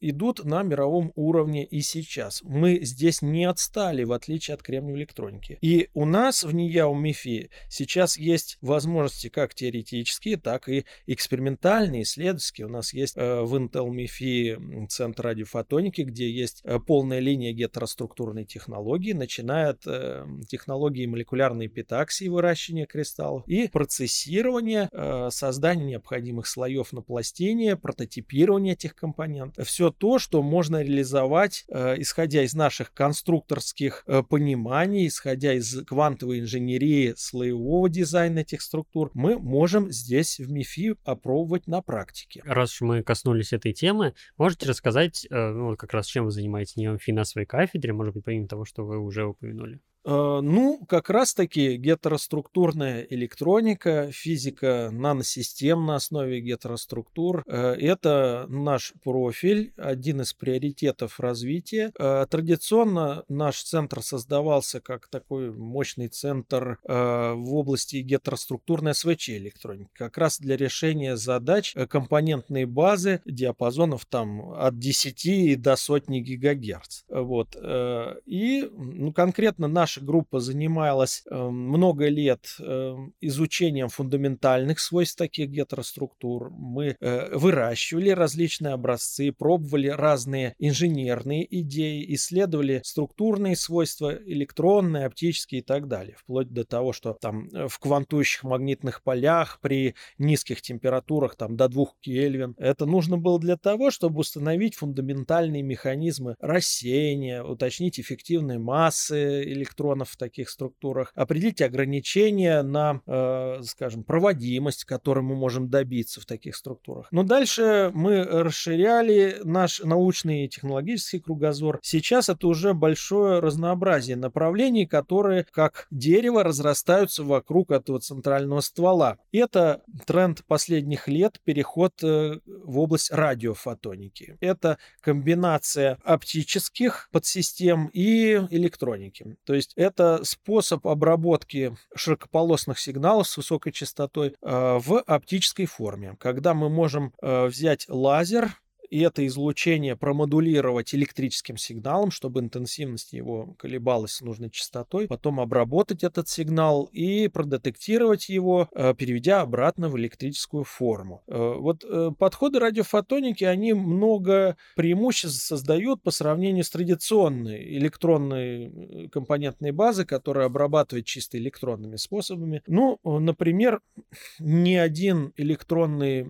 идут 0.00 0.44
на 0.44 0.62
мировом 0.62 1.12
уровне 1.16 1.64
и 1.64 1.80
сейчас. 1.80 2.42
Мы 2.42 2.80
здесь 2.82 3.22
не 3.22 3.44
отстали, 3.44 4.04
в 4.04 4.12
отличие 4.12 4.54
от 4.54 4.62
кремниевой 4.62 5.00
электроники. 5.00 5.58
И 5.60 5.88
у 5.94 6.04
нас 6.04 6.44
в 6.44 6.52
НИЯУ 6.52 6.94
МИФИ 6.94 7.50
сейчас 7.84 8.16
есть 8.16 8.58
возможности 8.60 9.28
как 9.28 9.54
теоретические, 9.54 10.36
так 10.36 10.68
и 10.68 10.84
экспериментальные, 11.06 12.02
исследовательские. 12.02 12.66
У 12.66 12.70
нас 12.70 12.92
есть 12.92 13.16
э, 13.16 13.42
в 13.42 13.54
Intel 13.56 13.88
MIFI 13.90 14.86
центр 14.88 15.24
радиофотоники, 15.24 16.02
где 16.02 16.30
есть 16.30 16.62
э, 16.64 16.78
полная 16.78 17.18
линия 17.18 17.52
гетероструктурной 17.52 18.44
технологии, 18.44 19.12
начиная 19.12 19.70
от 19.70 19.82
э, 19.86 20.24
технологии 20.48 21.06
молекулярной 21.06 21.66
эпитаксии 21.66 22.28
выращивания 22.28 22.86
кристаллов 22.86 23.46
и 23.46 23.68
процессирования, 23.68 24.88
создания 25.30 25.84
необходимых 25.84 26.46
слоев 26.46 26.92
на 26.92 27.02
пластине, 27.02 27.76
прототипирования 27.76 28.72
этих 28.72 28.94
компонентов. 28.94 29.68
Все 29.68 29.90
то, 29.90 30.18
что 30.18 30.42
можно 30.42 30.82
реализовать, 30.82 31.64
исходя 31.68 32.42
из 32.42 32.54
наших 32.54 32.92
конструкторских 32.92 34.04
пониманий, 34.28 35.06
исходя 35.06 35.52
из 35.52 35.84
квантовой 35.84 36.40
инженерии 36.40 37.14
слоевого 37.16 37.73
цифрового 37.74 37.88
дизайна 37.88 38.40
этих 38.40 38.62
структур 38.62 39.10
мы 39.14 39.38
можем 39.38 39.90
здесь 39.90 40.38
в 40.38 40.50
МИФИ 40.50 40.96
опробовать 41.04 41.66
на 41.66 41.82
практике. 41.82 42.40
Раз 42.44 42.72
уж 42.74 42.80
мы 42.82 43.02
коснулись 43.02 43.52
этой 43.52 43.72
темы, 43.72 44.14
можете 44.36 44.68
рассказать, 44.68 45.26
э, 45.28 45.50
ну, 45.50 45.76
как 45.76 45.92
раз 45.92 46.06
чем 46.06 46.26
вы 46.26 46.30
занимаетесь 46.30 46.76
не 46.76 46.88
в 46.88 46.94
МФИ 46.94 47.12
на 47.12 47.24
своей 47.24 47.46
кафедре, 47.46 47.92
может 47.92 48.14
быть, 48.14 48.24
помимо 48.24 48.46
того, 48.46 48.64
что 48.64 48.84
вы 48.84 48.98
уже 48.98 49.24
упомянули? 49.24 49.80
Э, 50.04 50.40
ну, 50.42 50.84
как 50.88 51.10
раз-таки 51.10 51.76
гетероструктурная 51.76 53.06
электроника, 53.10 54.10
физика 54.12 54.90
наносистем 54.92 55.86
на 55.86 55.96
основе 55.96 56.40
гетероструктур– 56.40 57.42
это 57.46 58.46
наш 58.48 58.92
профиль, 59.02 59.72
один 59.76 60.22
из 60.22 60.32
приоритетов 60.32 61.20
развития. 61.20 61.90
Традиционно 62.30 63.24
наш 63.28 63.62
центр 63.62 64.02
создавался 64.02 64.80
как 64.80 65.08
такой 65.08 65.52
мощный 65.52 66.08
центр 66.08 66.78
в 66.82 67.54
области 67.54 67.96
гетероструктурной 67.96 68.94
СВЧ 68.94 69.30
электроники, 69.30 69.90
как 69.94 70.18
раз 70.18 70.38
для 70.38 70.56
решения 70.56 71.16
задач 71.16 71.74
компонентной 71.88 72.64
базы 72.64 73.20
диапазонов 73.24 74.06
там 74.06 74.52
от 74.52 74.78
10 74.78 75.60
до 75.60 75.76
сотни 75.76 76.20
гигагерц. 76.20 77.02
Вот. 77.08 77.56
Э, 77.56 78.16
и 78.26 78.68
ну, 78.72 79.12
конкретно 79.12 79.68
наша 79.94 80.04
группа 80.04 80.40
занималась 80.40 81.22
э, 81.30 81.36
много 81.36 82.08
лет 82.08 82.56
э, 82.58 82.96
изучением 83.20 83.88
фундаментальных 83.88 84.80
свойств 84.80 85.16
таких 85.16 85.50
гетероструктур. 85.50 86.50
Мы 86.50 86.96
выращивали 87.00 88.10
различные 88.10 88.74
образцы, 88.74 89.32
пробовали 89.32 89.88
разные 89.88 90.54
инженерные 90.58 91.46
идеи, 91.60 92.04
исследовали 92.14 92.80
структурные 92.84 93.56
свойства, 93.56 94.14
электронные, 94.14 95.06
оптические 95.06 95.60
и 95.60 95.64
так 95.64 95.88
далее. 95.88 96.16
Вплоть 96.18 96.52
до 96.52 96.64
того, 96.64 96.92
что 96.92 97.16
там 97.20 97.48
в 97.68 97.78
квантующих 97.78 98.44
магнитных 98.44 99.02
полях 99.02 99.58
при 99.60 99.94
низких 100.18 100.62
температурах 100.62 101.36
там 101.36 101.56
до 101.56 101.68
2 101.68 101.84
Кельвин. 102.00 102.54
Это 102.58 102.86
нужно 102.86 103.16
было 103.16 103.38
для 103.38 103.56
того, 103.56 103.90
чтобы 103.90 104.20
установить 104.20 104.74
фундаментальные 104.76 105.62
механизмы 105.62 106.36
рассеяния, 106.40 107.42
уточнить 107.42 108.00
эффективные 108.00 108.58
массы 108.58 109.44
электронов 109.84 110.10
в 110.10 110.16
таких 110.16 110.50
структурах, 110.50 111.12
определить 111.14 111.60
ограничения 111.62 112.62
на, 112.62 113.00
э, 113.06 113.62
скажем, 113.62 114.04
проводимость, 114.04 114.84
которой 114.84 115.20
мы 115.20 115.34
можем 115.36 115.68
добиться 115.68 116.20
в 116.20 116.26
таких 116.26 116.56
структурах. 116.56 117.08
Но 117.10 117.22
дальше 117.22 117.90
мы 117.94 118.24
расширяли 118.24 119.40
наш 119.44 119.80
научный 119.80 120.44
и 120.44 120.48
технологический 120.48 121.20
кругозор. 121.20 121.78
Сейчас 121.82 122.28
это 122.28 122.46
уже 122.48 122.74
большое 122.74 123.40
разнообразие 123.40 124.16
направлений, 124.16 124.86
которые 124.86 125.44
как 125.50 125.86
дерево 125.90 126.42
разрастаются 126.42 127.22
вокруг 127.24 127.70
этого 127.70 128.00
центрального 128.00 128.60
ствола. 128.60 129.18
Это 129.32 129.82
тренд 130.06 130.44
последних 130.46 131.08
лет, 131.08 131.40
переход 131.44 131.92
э, 132.02 132.38
в 132.46 132.78
область 132.78 133.12
радиофотоники. 133.12 134.36
Это 134.40 134.78
комбинация 135.00 135.98
оптических 136.04 137.08
подсистем 137.12 137.90
и 137.92 138.34
электроники. 138.50 139.36
То 139.44 139.54
есть 139.54 139.73
это 139.76 140.24
способ 140.24 140.86
обработки 140.86 141.76
широкополосных 141.94 142.78
сигналов 142.78 143.28
с 143.28 143.36
высокой 143.36 143.72
частотой 143.72 144.28
э, 144.28 144.34
в 144.40 145.00
оптической 145.00 145.66
форме, 145.66 146.16
когда 146.18 146.54
мы 146.54 146.68
можем 146.68 147.12
э, 147.20 147.46
взять 147.46 147.86
лазер, 147.88 148.60
и 148.90 149.00
это 149.00 149.26
излучение 149.26 149.96
промодулировать 149.96 150.94
электрическим 150.94 151.56
сигналом, 151.56 152.10
чтобы 152.10 152.40
интенсивность 152.40 153.12
его 153.12 153.54
колебалась 153.58 154.12
с 154.12 154.20
нужной 154.20 154.50
частотой, 154.50 155.08
потом 155.08 155.40
обработать 155.40 156.04
этот 156.04 156.28
сигнал 156.28 156.88
и 156.92 157.28
продетектировать 157.28 158.28
его, 158.28 158.68
э, 158.72 158.94
переведя 158.94 159.40
обратно 159.40 159.88
в 159.88 159.98
электрическую 159.98 160.64
форму. 160.64 161.22
Э, 161.26 161.54
вот 161.58 161.84
э, 161.84 162.10
подходы 162.18 162.58
радиофотоники, 162.58 163.44
они 163.44 163.72
много 163.72 164.56
преимуществ 164.76 165.42
создают 165.42 166.02
по 166.02 166.10
сравнению 166.10 166.64
с 166.64 166.70
традиционной 166.70 167.62
электронной 167.78 169.08
компонентной 169.08 169.72
базой, 169.72 170.06
которая 170.06 170.46
обрабатывает 170.46 171.06
чисто 171.06 171.38
электронными 171.38 171.96
способами. 171.96 172.62
Ну, 172.66 172.98
например, 173.04 173.80
ни 174.38 174.74
один 174.74 175.32
электронный 175.36 176.26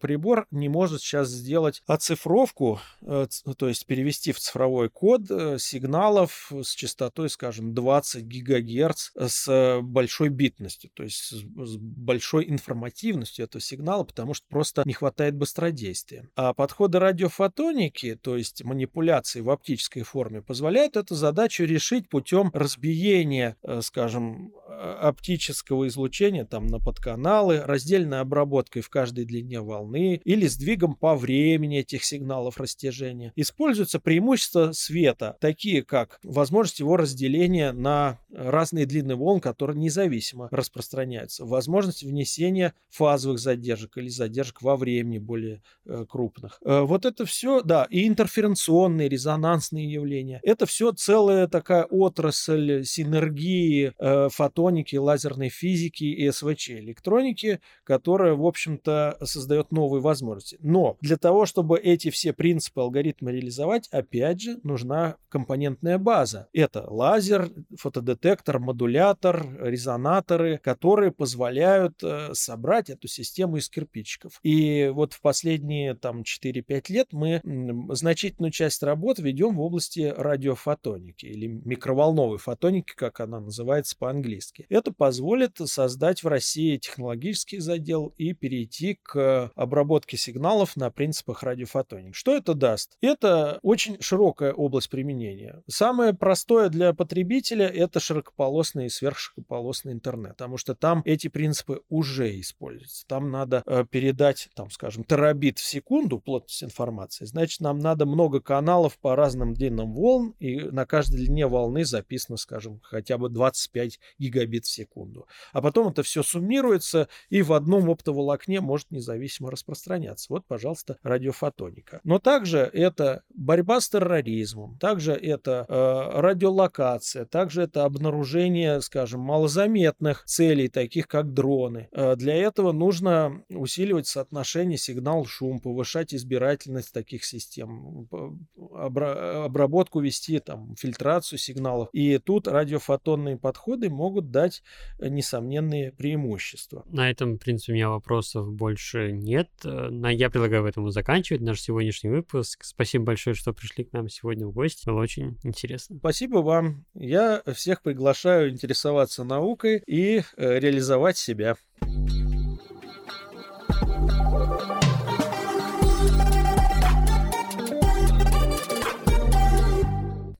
прибор 0.00 0.46
не 0.50 0.68
может 0.68 1.00
сейчас 1.00 1.28
сделать 1.28 1.82
оцифровку, 1.86 2.80
э, 3.02 3.26
то 3.56 3.68
есть 3.68 3.86
перевести 3.86 4.32
в 4.32 4.38
цифровой 4.38 4.88
код 4.88 5.22
э, 5.30 5.58
сигналов 5.58 6.50
с 6.50 6.74
частотой, 6.74 7.28
скажем, 7.30 7.74
20 7.74 8.24
гигагерц 8.24 9.10
с 9.16 9.80
большой 9.82 10.28
битностью, 10.28 10.90
то 10.94 11.02
есть 11.02 11.30
с 11.30 11.76
большой 11.76 12.48
информативностью 12.48 13.44
этого 13.44 13.60
сигнала, 13.60 14.04
потому 14.04 14.34
что 14.34 14.46
просто 14.48 14.82
не 14.84 14.92
хватает 14.92 15.36
быстродействия. 15.36 16.28
А 16.36 16.54
подходы 16.54 16.98
радиофотоники, 16.98 18.18
то 18.20 18.36
есть 18.36 18.64
манипуляции 18.64 19.40
в 19.40 19.50
оптической 19.50 20.02
форме, 20.02 20.42
позволяют 20.42 20.96
эту 20.96 21.14
задачу 21.14 21.64
решить 21.64 22.08
путем 22.08 22.50
разбиения, 22.52 23.56
э, 23.62 23.80
скажем, 23.82 24.52
оптического 24.74 25.86
излучения 25.88 26.44
там 26.44 26.66
на 26.66 26.78
подканалы, 26.78 27.60
раздельной 27.60 28.20
обработкой 28.20 28.82
в 28.82 28.90
каждой 28.90 29.24
длине 29.24 29.60
волны 29.64 30.20
или 30.24 30.46
сдвигом 30.46 30.94
по 30.94 31.16
времени 31.16 31.78
этих 31.80 32.04
сигналов 32.04 32.58
растяжения. 32.58 33.32
Используются 33.36 34.00
преимущества 34.00 34.72
света, 34.72 35.36
такие 35.40 35.82
как 35.82 36.18
возможность 36.22 36.80
его 36.80 36.96
разделения 36.96 37.72
на 37.72 38.18
разные 38.32 38.86
длины 38.86 39.16
волн, 39.16 39.40
которые 39.40 39.78
независимо 39.78 40.48
распространяются, 40.50 41.44
возможность 41.44 42.02
внесения 42.02 42.74
фазовых 42.90 43.38
задержек 43.38 43.96
или 43.96 44.08
задержек 44.08 44.62
во 44.62 44.76
времени 44.76 45.18
более 45.18 45.62
э, 45.86 46.04
крупных. 46.08 46.60
Э, 46.64 46.80
вот 46.80 47.04
это 47.04 47.24
все, 47.26 47.62
да, 47.62 47.86
и 47.90 48.06
интерференционные, 48.06 49.08
резонансные 49.08 49.90
явления. 49.90 50.40
Это 50.42 50.66
все 50.66 50.92
целая 50.92 51.46
такая 51.48 51.84
отрасль 51.84 52.84
синергии 52.84 53.92
э, 53.98 54.28
фотоники, 54.30 54.96
лазерной 54.96 55.48
физики 55.48 56.04
и 56.04 56.30
СВЧ 56.30 56.70
электроники, 56.70 57.60
которая, 57.84 58.34
в 58.34 58.44
общем-то, 58.44 59.18
создает 59.22 59.43
создает 59.44 59.72
новые 59.72 60.00
возможности. 60.00 60.56
Но 60.60 60.96
для 61.02 61.18
того, 61.18 61.44
чтобы 61.44 61.78
эти 61.78 62.08
все 62.10 62.32
принципы 62.32 62.80
алгоритма 62.80 63.30
реализовать, 63.30 63.88
опять 63.88 64.40
же, 64.40 64.58
нужна 64.62 65.16
компонентная 65.28 65.98
база. 65.98 66.48
Это 66.54 66.84
лазер, 66.88 67.50
фотодетектор, 67.76 68.58
модулятор, 68.58 69.46
резонаторы, 69.60 70.58
которые 70.58 71.12
позволяют 71.12 72.02
э, 72.02 72.32
собрать 72.32 72.88
эту 72.88 73.06
систему 73.06 73.58
из 73.58 73.68
кирпичиков. 73.68 74.40
И 74.42 74.90
вот 74.94 75.12
в 75.12 75.20
последние 75.20 75.94
там 75.94 76.22
4-5 76.22 76.84
лет 76.88 77.08
мы 77.12 77.42
значительную 77.90 78.50
часть 78.50 78.82
работ 78.82 79.18
ведем 79.18 79.56
в 79.56 79.60
области 79.60 80.12
радиофотоники 80.16 81.26
или 81.26 81.46
микроволновой 81.46 82.38
фотоники, 82.38 82.94
как 82.96 83.20
она 83.20 83.40
называется 83.40 83.96
по-английски. 83.98 84.64
Это 84.70 84.92
позволит 84.92 85.58
создать 85.58 86.22
в 86.22 86.28
России 86.28 86.78
технологический 86.78 87.58
задел 87.58 88.14
и 88.16 88.32
перейти 88.32 88.98
к 89.02 89.33
обработки 89.54 90.16
сигналов 90.16 90.76
на 90.76 90.90
принципах 90.90 91.42
радиофотоники. 91.42 92.14
Что 92.14 92.34
это 92.34 92.54
даст? 92.54 92.96
Это 93.00 93.58
очень 93.62 94.00
широкая 94.00 94.52
область 94.52 94.90
применения. 94.90 95.62
Самое 95.68 96.14
простое 96.14 96.68
для 96.68 96.92
потребителя 96.94 97.66
это 97.66 98.00
широкополосный 98.00 98.86
и 98.86 98.88
сверхширокополосный 98.88 99.92
интернет, 99.92 100.32
потому 100.32 100.56
что 100.56 100.74
там 100.74 101.02
эти 101.04 101.28
принципы 101.28 101.82
уже 101.88 102.40
используются. 102.40 103.06
Там 103.06 103.30
надо 103.30 103.62
э, 103.66 103.84
передать, 103.90 104.48
там, 104.54 104.70
скажем, 104.70 105.04
терабит 105.04 105.58
в 105.58 105.64
секунду 105.64 106.18
плотность 106.18 106.62
информации. 106.62 107.24
Значит, 107.24 107.60
нам 107.60 107.78
надо 107.78 108.06
много 108.06 108.40
каналов 108.40 108.98
по 108.98 109.16
разным 109.16 109.54
длинам 109.54 109.92
волн, 109.94 110.34
и 110.38 110.60
на 110.60 110.86
каждой 110.86 111.16
длине 111.16 111.46
волны 111.46 111.84
записано, 111.84 112.36
скажем, 112.36 112.80
хотя 112.82 113.18
бы 113.18 113.28
25 113.28 113.98
гигабит 114.18 114.64
в 114.64 114.70
секунду. 114.70 115.26
А 115.52 115.60
потом 115.60 115.88
это 115.88 116.02
все 116.02 116.22
суммируется, 116.22 117.08
и 117.28 117.42
в 117.42 117.52
одном 117.52 117.90
оптоволокне 117.90 118.60
может 118.60 118.90
независимо 118.90 119.23
независимо 119.24 119.50
распространяться. 119.50 120.26
Вот, 120.30 120.46
пожалуйста, 120.46 120.98
радиофотоника. 121.02 122.00
Но 122.04 122.18
также 122.18 122.58
это 122.58 123.22
борьба 123.34 123.80
с 123.80 123.88
терроризмом, 123.88 124.78
также 124.78 125.12
это 125.12 125.66
э, 125.68 126.20
радиолокация, 126.20 127.24
также 127.24 127.62
это 127.62 127.84
обнаружение, 127.84 128.80
скажем, 128.80 129.20
малозаметных 129.20 130.24
целей, 130.24 130.68
таких 130.68 131.08
как 131.08 131.32
дроны. 131.32 131.88
Э, 131.92 132.16
для 132.16 132.34
этого 132.34 132.72
нужно 132.72 133.42
усиливать 133.48 134.06
соотношение 134.06 134.78
сигнал-шум, 134.78 135.60
повышать 135.60 136.14
избирательность 136.14 136.92
таких 136.92 137.24
систем, 137.24 138.08
обра- 138.10 139.44
обработку 139.44 140.00
вести, 140.00 140.38
там, 140.38 140.74
фильтрацию 140.76 141.38
сигналов. 141.38 141.88
И 141.92 142.18
тут 142.18 142.48
радиофотонные 142.48 143.38
подходы 143.38 143.88
могут 143.88 144.30
дать 144.30 144.62
несомненные 145.00 145.92
преимущества. 145.92 146.84
На 146.86 147.10
этом, 147.10 147.36
в 147.36 147.38
принципе, 147.38 147.72
у 147.72 147.74
меня 147.74 147.88
вопросов 147.88 148.52
больше 148.52 149.13
нет. 149.18 149.48
Э, 149.64 149.88
я 150.12 150.30
предлагаю 150.30 150.62
в 150.62 150.66
этом 150.66 150.90
заканчивать 150.90 151.42
наш 151.42 151.60
сегодняшний 151.60 152.10
выпуск. 152.10 152.64
Спасибо 152.64 153.04
большое, 153.04 153.34
что 153.34 153.52
пришли 153.52 153.84
к 153.84 153.92
нам 153.92 154.08
сегодня 154.08 154.46
в 154.46 154.52
гости. 154.52 154.86
Было 154.86 155.00
очень 155.00 155.38
интересно. 155.42 155.96
Спасибо 155.98 156.38
вам. 156.38 156.84
Я 156.94 157.42
всех 157.54 157.82
приглашаю 157.82 158.50
интересоваться 158.50 159.24
наукой 159.24 159.82
и 159.86 160.22
э, 160.36 160.58
реализовать 160.58 161.16
себя. 161.16 161.56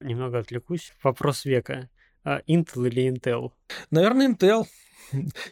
Немного 0.00 0.38
отвлекусь. 0.38 0.92
Вопрос 1.02 1.44
века. 1.44 1.88
А, 2.24 2.40
Intel 2.48 2.88
или 2.88 3.10
Intel? 3.10 3.52
Наверное, 3.90 4.28
Intel. 4.28 4.66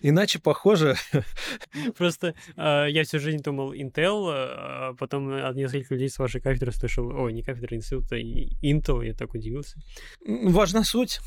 Иначе 0.00 0.38
похоже. 0.38 0.96
Просто 1.96 2.34
э, 2.56 2.86
я 2.90 3.04
всю 3.04 3.18
жизнь 3.18 3.42
думал 3.42 3.72
Intel, 3.74 4.30
а 4.30 4.94
потом 4.98 5.32
от 5.32 5.56
нескольких 5.56 5.90
людей 5.90 6.08
с 6.08 6.18
вашей 6.18 6.40
кафедры 6.40 6.72
слышал, 6.72 7.06
ой, 7.08 7.32
не 7.32 7.42
кафедра 7.42 7.76
института, 7.76 8.16
Intel, 8.16 9.04
я 9.04 9.14
так 9.14 9.34
удивился. 9.34 9.78
Важна 10.24 10.84
суть. 10.84 11.20